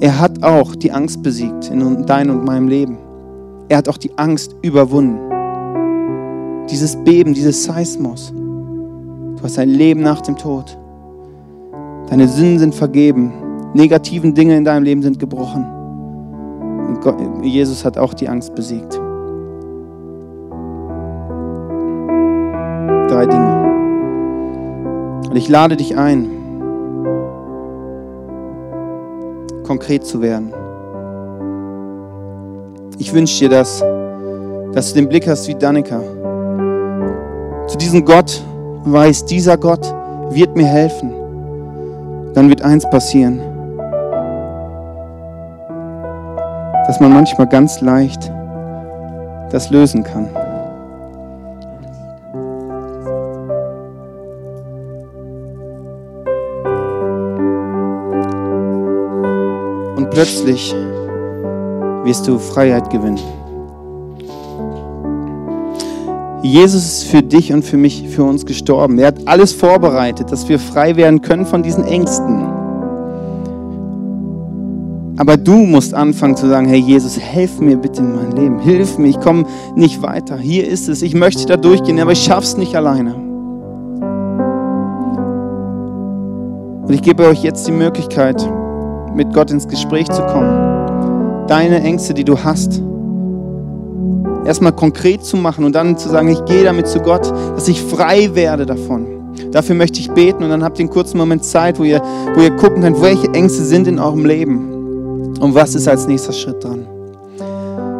Er 0.00 0.20
hat 0.20 0.42
auch 0.42 0.76
die 0.76 0.92
Angst 0.92 1.22
besiegt 1.22 1.70
in 1.70 2.04
deinem 2.04 2.40
und 2.40 2.44
meinem 2.44 2.68
Leben. 2.68 3.03
Er 3.68 3.78
hat 3.78 3.88
auch 3.88 3.96
die 3.96 4.16
Angst 4.18 4.54
überwunden. 4.62 5.18
Dieses 6.68 6.96
Beben, 6.96 7.34
dieses 7.34 7.64
Seismos. 7.64 8.32
Du 8.32 9.42
hast 9.42 9.58
ein 9.58 9.68
Leben 9.68 10.02
nach 10.02 10.20
dem 10.20 10.36
Tod. 10.36 10.78
Deine 12.08 12.28
Sünden 12.28 12.58
sind 12.58 12.74
vergeben. 12.74 13.32
Negativen 13.74 14.34
Dinge 14.34 14.56
in 14.56 14.64
deinem 14.64 14.84
Leben 14.84 15.02
sind 15.02 15.18
gebrochen. 15.18 15.64
Und 16.88 17.00
Gott, 17.00 17.16
Jesus 17.42 17.84
hat 17.84 17.98
auch 17.98 18.14
die 18.14 18.28
Angst 18.28 18.54
besiegt. 18.54 18.94
Drei 23.08 23.26
Dinge. 23.26 23.64
Und 25.30 25.36
ich 25.36 25.48
lade 25.48 25.76
dich 25.76 25.96
ein, 25.96 26.30
konkret 29.64 30.04
zu 30.04 30.20
werden. 30.22 30.52
Ich 32.98 33.12
wünsche 33.12 33.40
dir 33.40 33.48
das, 33.48 33.80
dass 34.72 34.90
du 34.90 34.94
den 34.94 35.08
Blick 35.08 35.26
hast 35.26 35.48
wie 35.48 35.54
Danica. 35.54 36.00
Zu 37.66 37.76
diesem 37.76 38.04
Gott 38.04 38.40
weißt, 38.84 39.28
dieser 39.28 39.56
Gott 39.56 39.84
wird 40.30 40.56
mir 40.56 40.66
helfen. 40.66 41.12
Dann 42.34 42.48
wird 42.48 42.62
eins 42.62 42.88
passieren, 42.90 43.40
dass 46.86 47.00
man 47.00 47.12
manchmal 47.12 47.48
ganz 47.48 47.80
leicht 47.80 48.30
das 49.50 49.70
lösen 49.70 50.04
kann. 50.04 50.28
Und 59.96 60.10
plötzlich 60.10 60.74
wirst 62.04 62.28
du 62.28 62.38
Freiheit 62.38 62.90
gewinnen. 62.90 63.18
Jesus 66.42 66.84
ist 66.84 67.04
für 67.04 67.22
dich 67.22 67.54
und 67.54 67.64
für 67.64 67.78
mich, 67.78 68.06
für 68.10 68.22
uns 68.22 68.44
gestorben. 68.44 68.98
Er 68.98 69.06
hat 69.08 69.26
alles 69.26 69.52
vorbereitet, 69.52 70.30
dass 70.30 70.46
wir 70.48 70.58
frei 70.58 70.94
werden 70.94 71.22
können 71.22 71.46
von 71.46 71.62
diesen 71.62 71.84
Ängsten. 71.84 72.44
Aber 75.16 75.38
du 75.38 75.54
musst 75.54 75.94
anfangen 75.94 76.36
zu 76.36 76.46
sagen, 76.46 76.66
hey 76.66 76.80
Jesus, 76.80 77.18
helf 77.18 77.60
mir 77.60 77.78
bitte 77.78 78.02
in 78.02 78.14
mein 78.14 78.32
Leben. 78.32 78.58
Hilf 78.58 78.98
mir, 78.98 79.08
ich 79.08 79.20
komme 79.20 79.46
nicht 79.74 80.02
weiter. 80.02 80.36
Hier 80.36 80.68
ist 80.68 80.88
es, 80.88 81.00
ich 81.00 81.14
möchte 81.14 81.46
da 81.46 81.56
durchgehen, 81.56 81.98
aber 81.98 82.12
ich 82.12 82.22
schaff's 82.22 82.58
nicht 82.58 82.76
alleine. 82.76 83.14
Und 86.82 86.92
ich 86.92 87.00
gebe 87.00 87.26
euch 87.26 87.42
jetzt 87.42 87.66
die 87.66 87.72
Möglichkeit, 87.72 88.46
mit 89.14 89.32
Gott 89.32 89.50
ins 89.50 89.66
Gespräch 89.66 90.10
zu 90.10 90.20
kommen. 90.26 90.73
Deine 91.46 91.82
Ängste, 91.82 92.14
die 92.14 92.24
du 92.24 92.38
hast, 92.42 92.82
erstmal 94.46 94.72
konkret 94.72 95.24
zu 95.24 95.36
machen 95.36 95.64
und 95.64 95.74
dann 95.74 95.98
zu 95.98 96.08
sagen, 96.08 96.28
ich 96.28 96.44
gehe 96.46 96.64
damit 96.64 96.88
zu 96.88 97.00
Gott, 97.00 97.30
dass 97.54 97.68
ich 97.68 97.82
frei 97.82 98.34
werde 98.34 98.66
davon. 98.66 99.06
Dafür 99.50 99.74
möchte 99.74 100.00
ich 100.00 100.10
beten 100.10 100.42
und 100.42 100.50
dann 100.50 100.64
habt 100.64 100.78
ihr 100.78 100.84
einen 100.84 100.90
kurzen 100.90 101.18
Moment 101.18 101.44
Zeit, 101.44 101.78
wo 101.78 101.84
ihr, 101.84 102.00
wo 102.34 102.40
ihr 102.40 102.50
gucken 102.56 102.82
könnt, 102.82 103.00
welche 103.02 103.28
Ängste 103.34 103.64
sind 103.64 103.86
in 103.86 103.98
eurem 103.98 104.24
Leben. 104.24 105.36
Und 105.40 105.54
was 105.54 105.74
ist 105.74 105.88
als 105.88 106.06
nächster 106.06 106.32
Schritt 106.32 106.62
dran? 106.62 106.86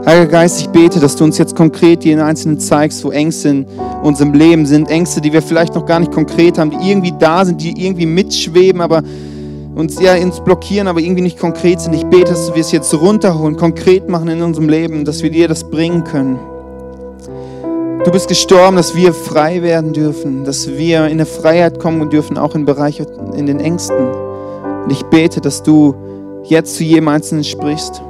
Heiliger 0.06 0.26
Geist, 0.26 0.60
ich 0.60 0.68
bete, 0.68 1.00
dass 1.00 1.16
du 1.16 1.24
uns 1.24 1.38
jetzt 1.38 1.56
konkret 1.56 2.04
jeden 2.04 2.20
Einzelnen 2.20 2.60
zeigst, 2.60 3.04
wo 3.04 3.10
Ängste 3.10 3.48
in 3.48 3.66
unserem 4.02 4.34
Leben 4.34 4.66
sind. 4.66 4.90
Ängste, 4.90 5.20
die 5.20 5.32
wir 5.32 5.40
vielleicht 5.40 5.74
noch 5.74 5.86
gar 5.86 5.98
nicht 5.98 6.12
konkret 6.12 6.58
haben, 6.58 6.70
die 6.70 6.90
irgendwie 6.90 7.14
da 7.18 7.44
sind, 7.44 7.62
die 7.62 7.86
irgendwie 7.86 8.06
mitschweben, 8.06 8.80
aber 8.80 9.02
uns 9.74 10.00
ja 10.00 10.14
ins 10.14 10.40
blockieren, 10.40 10.88
aber 10.88 11.00
irgendwie 11.00 11.22
nicht 11.22 11.38
konkret 11.38 11.80
sind. 11.80 11.94
Ich 11.94 12.06
bete, 12.06 12.30
dass 12.30 12.54
wir 12.54 12.60
es 12.60 12.72
jetzt 12.72 12.94
runterholen, 12.94 13.56
konkret 13.56 14.08
machen 14.08 14.28
in 14.28 14.42
unserem 14.42 14.68
Leben, 14.68 15.04
dass 15.04 15.22
wir 15.22 15.30
dir 15.30 15.48
das 15.48 15.64
bringen 15.64 16.04
können. 16.04 16.38
Du 18.04 18.10
bist 18.10 18.28
gestorben, 18.28 18.76
dass 18.76 18.94
wir 18.94 19.14
frei 19.14 19.62
werden 19.62 19.92
dürfen, 19.92 20.44
dass 20.44 20.68
wir 20.68 21.06
in 21.06 21.12
eine 21.12 21.26
Freiheit 21.26 21.78
kommen 21.78 22.10
dürfen, 22.10 22.36
auch 22.36 22.54
in 22.54 22.66
Bereiche, 22.66 23.06
in 23.34 23.46
den 23.46 23.60
Ängsten. 23.60 23.96
Und 24.84 24.90
ich 24.90 25.02
bete, 25.06 25.40
dass 25.40 25.62
du 25.62 25.94
jetzt 26.44 26.76
zu 26.76 26.84
jedem 26.84 27.08
Einzelnen 27.08 27.44
sprichst. 27.44 28.02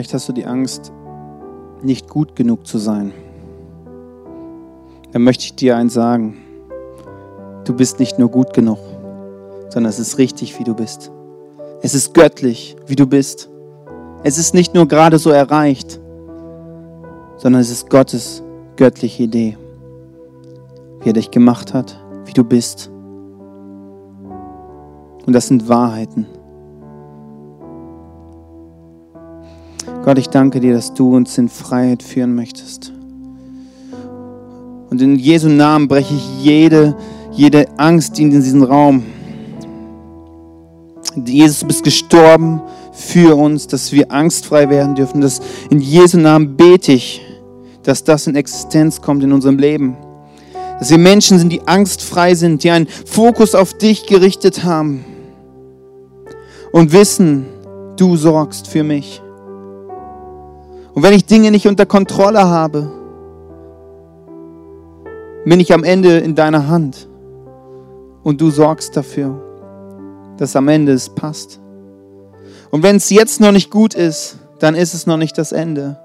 Vielleicht 0.00 0.14
hast 0.14 0.30
du 0.30 0.32
die 0.32 0.46
Angst, 0.46 0.92
nicht 1.82 2.08
gut 2.08 2.34
genug 2.34 2.66
zu 2.66 2.78
sein, 2.78 3.12
dann 5.12 5.20
möchte 5.20 5.44
ich 5.44 5.56
dir 5.56 5.76
eins 5.76 5.92
sagen. 5.92 6.38
Du 7.66 7.74
bist 7.74 8.00
nicht 8.00 8.18
nur 8.18 8.30
gut 8.30 8.54
genug, 8.54 8.78
sondern 9.68 9.90
es 9.90 9.98
ist 9.98 10.16
richtig, 10.16 10.58
wie 10.58 10.64
du 10.64 10.72
bist. 10.72 11.12
Es 11.82 11.94
ist 11.94 12.14
göttlich, 12.14 12.76
wie 12.86 12.96
du 12.96 13.06
bist. 13.06 13.50
Es 14.22 14.38
ist 14.38 14.54
nicht 14.54 14.74
nur 14.74 14.88
gerade 14.88 15.18
so 15.18 15.28
erreicht, 15.28 16.00
sondern 17.36 17.60
es 17.60 17.70
ist 17.70 17.90
Gottes 17.90 18.42
göttliche 18.76 19.24
Idee, 19.24 19.58
wie 21.02 21.10
er 21.10 21.12
dich 21.12 21.30
gemacht 21.30 21.74
hat, 21.74 22.02
wie 22.24 22.32
du 22.32 22.42
bist. 22.42 22.90
Und 25.26 25.34
das 25.34 25.48
sind 25.48 25.68
Wahrheiten. 25.68 26.26
Gott, 30.02 30.18
ich 30.18 30.28
danke 30.28 30.60
dir, 30.60 30.72
dass 30.72 30.94
du 30.94 31.14
uns 31.14 31.36
in 31.36 31.50
Freiheit 31.50 32.02
führen 32.02 32.34
möchtest. 32.34 32.90
Und 34.88 35.02
in 35.02 35.16
Jesu 35.16 35.48
Namen 35.48 35.88
breche 35.88 36.14
ich 36.14 36.42
jede, 36.42 36.96
jede 37.32 37.66
Angst 37.78 38.18
in 38.18 38.30
diesen 38.30 38.62
Raum. 38.62 39.02
Jesus, 41.26 41.60
du 41.60 41.66
bist 41.66 41.84
gestorben 41.84 42.62
für 42.92 43.36
uns, 43.36 43.66
dass 43.66 43.92
wir 43.92 44.10
angstfrei 44.10 44.70
werden 44.70 44.94
dürfen. 44.94 45.20
Dass 45.20 45.42
in 45.68 45.80
Jesu 45.80 46.18
Namen 46.18 46.56
bete 46.56 46.92
ich, 46.92 47.20
dass 47.82 48.02
das 48.02 48.26
in 48.26 48.36
Existenz 48.36 49.02
kommt 49.02 49.22
in 49.22 49.32
unserem 49.32 49.58
Leben. 49.58 49.98
Dass 50.78 50.90
wir 50.90 50.98
Menschen 50.98 51.38
sind, 51.38 51.52
die 51.52 51.68
angstfrei 51.68 52.34
sind, 52.34 52.64
die 52.64 52.70
einen 52.70 52.86
Fokus 52.86 53.54
auf 53.54 53.74
dich 53.74 54.06
gerichtet 54.06 54.64
haben 54.64 55.04
und 56.72 56.92
wissen, 56.92 57.44
du 57.96 58.16
sorgst 58.16 58.66
für 58.66 58.82
mich. 58.82 59.20
Und 60.94 61.02
wenn 61.04 61.12
ich 61.12 61.24
Dinge 61.24 61.50
nicht 61.50 61.66
unter 61.66 61.86
Kontrolle 61.86 62.48
habe, 62.48 62.90
bin 65.44 65.60
ich 65.60 65.72
am 65.72 65.84
Ende 65.84 66.18
in 66.18 66.34
deiner 66.34 66.68
Hand. 66.68 67.08
Und 68.22 68.40
du 68.40 68.50
sorgst 68.50 68.96
dafür, 68.96 69.40
dass 70.36 70.56
am 70.56 70.68
Ende 70.68 70.92
es 70.92 71.08
passt. 71.08 71.60
Und 72.70 72.82
wenn 72.82 72.96
es 72.96 73.08
jetzt 73.10 73.40
noch 73.40 73.52
nicht 73.52 73.70
gut 73.70 73.94
ist, 73.94 74.38
dann 74.58 74.74
ist 74.74 74.94
es 74.94 75.06
noch 75.06 75.16
nicht 75.16 75.38
das 75.38 75.52
Ende. 75.52 75.98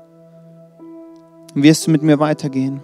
Dann 1.54 1.64
wirst 1.64 1.88
du 1.88 1.92
mit 1.92 2.04
mir 2.04 2.20
weitergehen. 2.20 2.82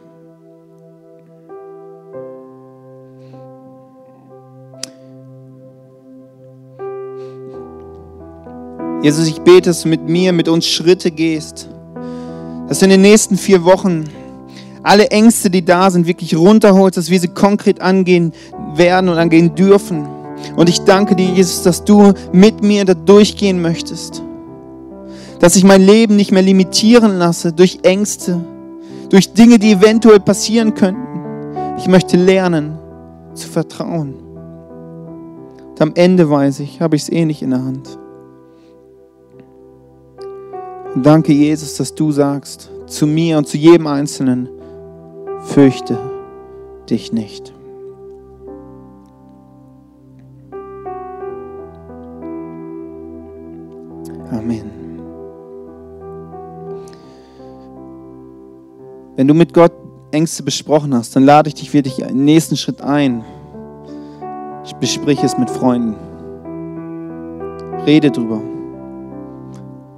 Jesus, 9.01 9.27
ich 9.27 9.41
bete, 9.41 9.69
dass 9.69 9.81
du 9.81 9.87
mit 9.87 10.07
mir, 10.07 10.31
mit 10.31 10.47
uns 10.47 10.67
Schritte 10.67 11.09
gehst 11.09 11.69
dass 12.71 12.79
du 12.79 12.85
in 12.85 12.91
den 12.91 13.01
nächsten 13.01 13.35
vier 13.35 13.65
Wochen 13.65 14.05
alle 14.81 15.11
Ängste, 15.11 15.49
die 15.49 15.65
da 15.65 15.91
sind, 15.91 16.07
wirklich 16.07 16.37
runterholst, 16.37 16.95
dass 16.95 17.09
wir 17.09 17.19
sie 17.19 17.27
konkret 17.27 17.81
angehen 17.81 18.31
werden 18.75 19.09
und 19.09 19.17
angehen 19.17 19.53
dürfen. 19.55 20.07
Und 20.55 20.69
ich 20.69 20.79
danke 20.85 21.17
dir, 21.17 21.25
Jesus, 21.25 21.63
dass 21.63 21.83
du 21.83 22.13
mit 22.31 22.63
mir 22.63 22.85
da 22.85 22.93
durchgehen 22.93 23.61
möchtest. 23.61 24.23
Dass 25.39 25.57
ich 25.57 25.65
mein 25.65 25.81
Leben 25.81 26.15
nicht 26.15 26.31
mehr 26.31 26.43
limitieren 26.43 27.17
lasse 27.17 27.51
durch 27.51 27.79
Ängste, 27.83 28.39
durch 29.09 29.33
Dinge, 29.33 29.59
die 29.59 29.73
eventuell 29.73 30.21
passieren 30.21 30.73
könnten. 30.73 31.75
Ich 31.77 31.89
möchte 31.89 32.15
lernen 32.15 32.79
zu 33.33 33.49
vertrauen. 33.49 34.13
Und 35.71 35.81
am 35.81 35.91
Ende 35.95 36.29
weiß 36.29 36.61
ich, 36.61 36.79
habe 36.79 36.95
ich 36.95 37.01
es 37.01 37.09
eh 37.09 37.25
nicht 37.25 37.41
in 37.41 37.49
der 37.49 37.65
Hand. 37.65 37.99
Und 40.93 41.05
danke, 41.05 41.31
Jesus, 41.31 41.75
dass 41.75 41.95
du 41.95 42.11
sagst 42.11 42.69
zu 42.87 43.07
mir 43.07 43.37
und 43.37 43.47
zu 43.47 43.57
jedem 43.57 43.87
Einzelnen, 43.87 44.49
fürchte 45.45 45.97
dich 46.89 47.13
nicht. 47.13 47.53
Amen. 54.29 54.69
Wenn 59.15 59.27
du 59.27 59.33
mit 59.33 59.53
Gott 59.53 59.71
Ängste 60.11 60.43
besprochen 60.43 60.93
hast, 60.93 61.15
dann 61.15 61.23
lade 61.23 61.47
ich 61.47 61.55
dich 61.55 61.73
wirklich 61.73 62.05
den 62.05 62.25
nächsten 62.25 62.57
Schritt 62.57 62.81
ein. 62.81 63.23
Ich 64.65 64.73
bespreche 64.75 65.25
es 65.25 65.37
mit 65.37 65.49
Freunden. 65.49 65.95
Rede 67.85 68.11
drüber. 68.11 68.41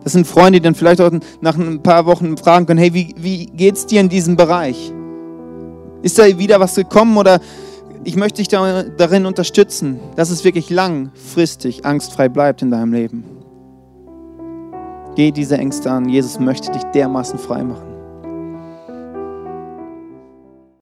Das 0.04 0.14
sind 0.14 0.28
Freunde, 0.28 0.60
die 0.60 0.64
dann 0.64 0.76
vielleicht 0.76 1.00
auch 1.02 1.12
nach 1.42 1.58
ein 1.58 1.82
paar 1.82 2.06
Wochen 2.06 2.36
fragen 2.38 2.66
können, 2.66 2.80
hey, 2.80 2.94
wie, 2.94 3.16
wie 3.16 3.70
es 3.70 3.86
dir 3.86 4.02
in 4.02 4.10
diesem 4.10 4.36
Bereich? 4.36 4.92
Ist 6.02 6.20
da 6.20 6.26
wieder 6.38 6.60
was 6.60 6.76
gekommen 6.76 7.18
oder 7.18 7.40
ich 8.04 8.18
möchte 8.18 8.42
dich 8.42 8.50
darin 8.50 9.26
unterstützen, 9.26 10.00
dass 10.18 10.30
es 10.30 10.44
wirklich 10.44 10.70
langfristig 10.70 11.86
angstfrei 11.86 12.28
bleibt 12.28 12.62
in 12.62 12.72
deinem 12.72 12.92
Leben. 12.92 13.24
Geh 15.16 15.32
diese 15.32 15.58
Ängste 15.58 15.92
an. 15.92 16.10
Jesus 16.10 16.40
möchte 16.40 16.72
dich 16.72 16.84
dermaßen 16.94 17.40
frei 17.40 17.64
machen. 17.64 17.93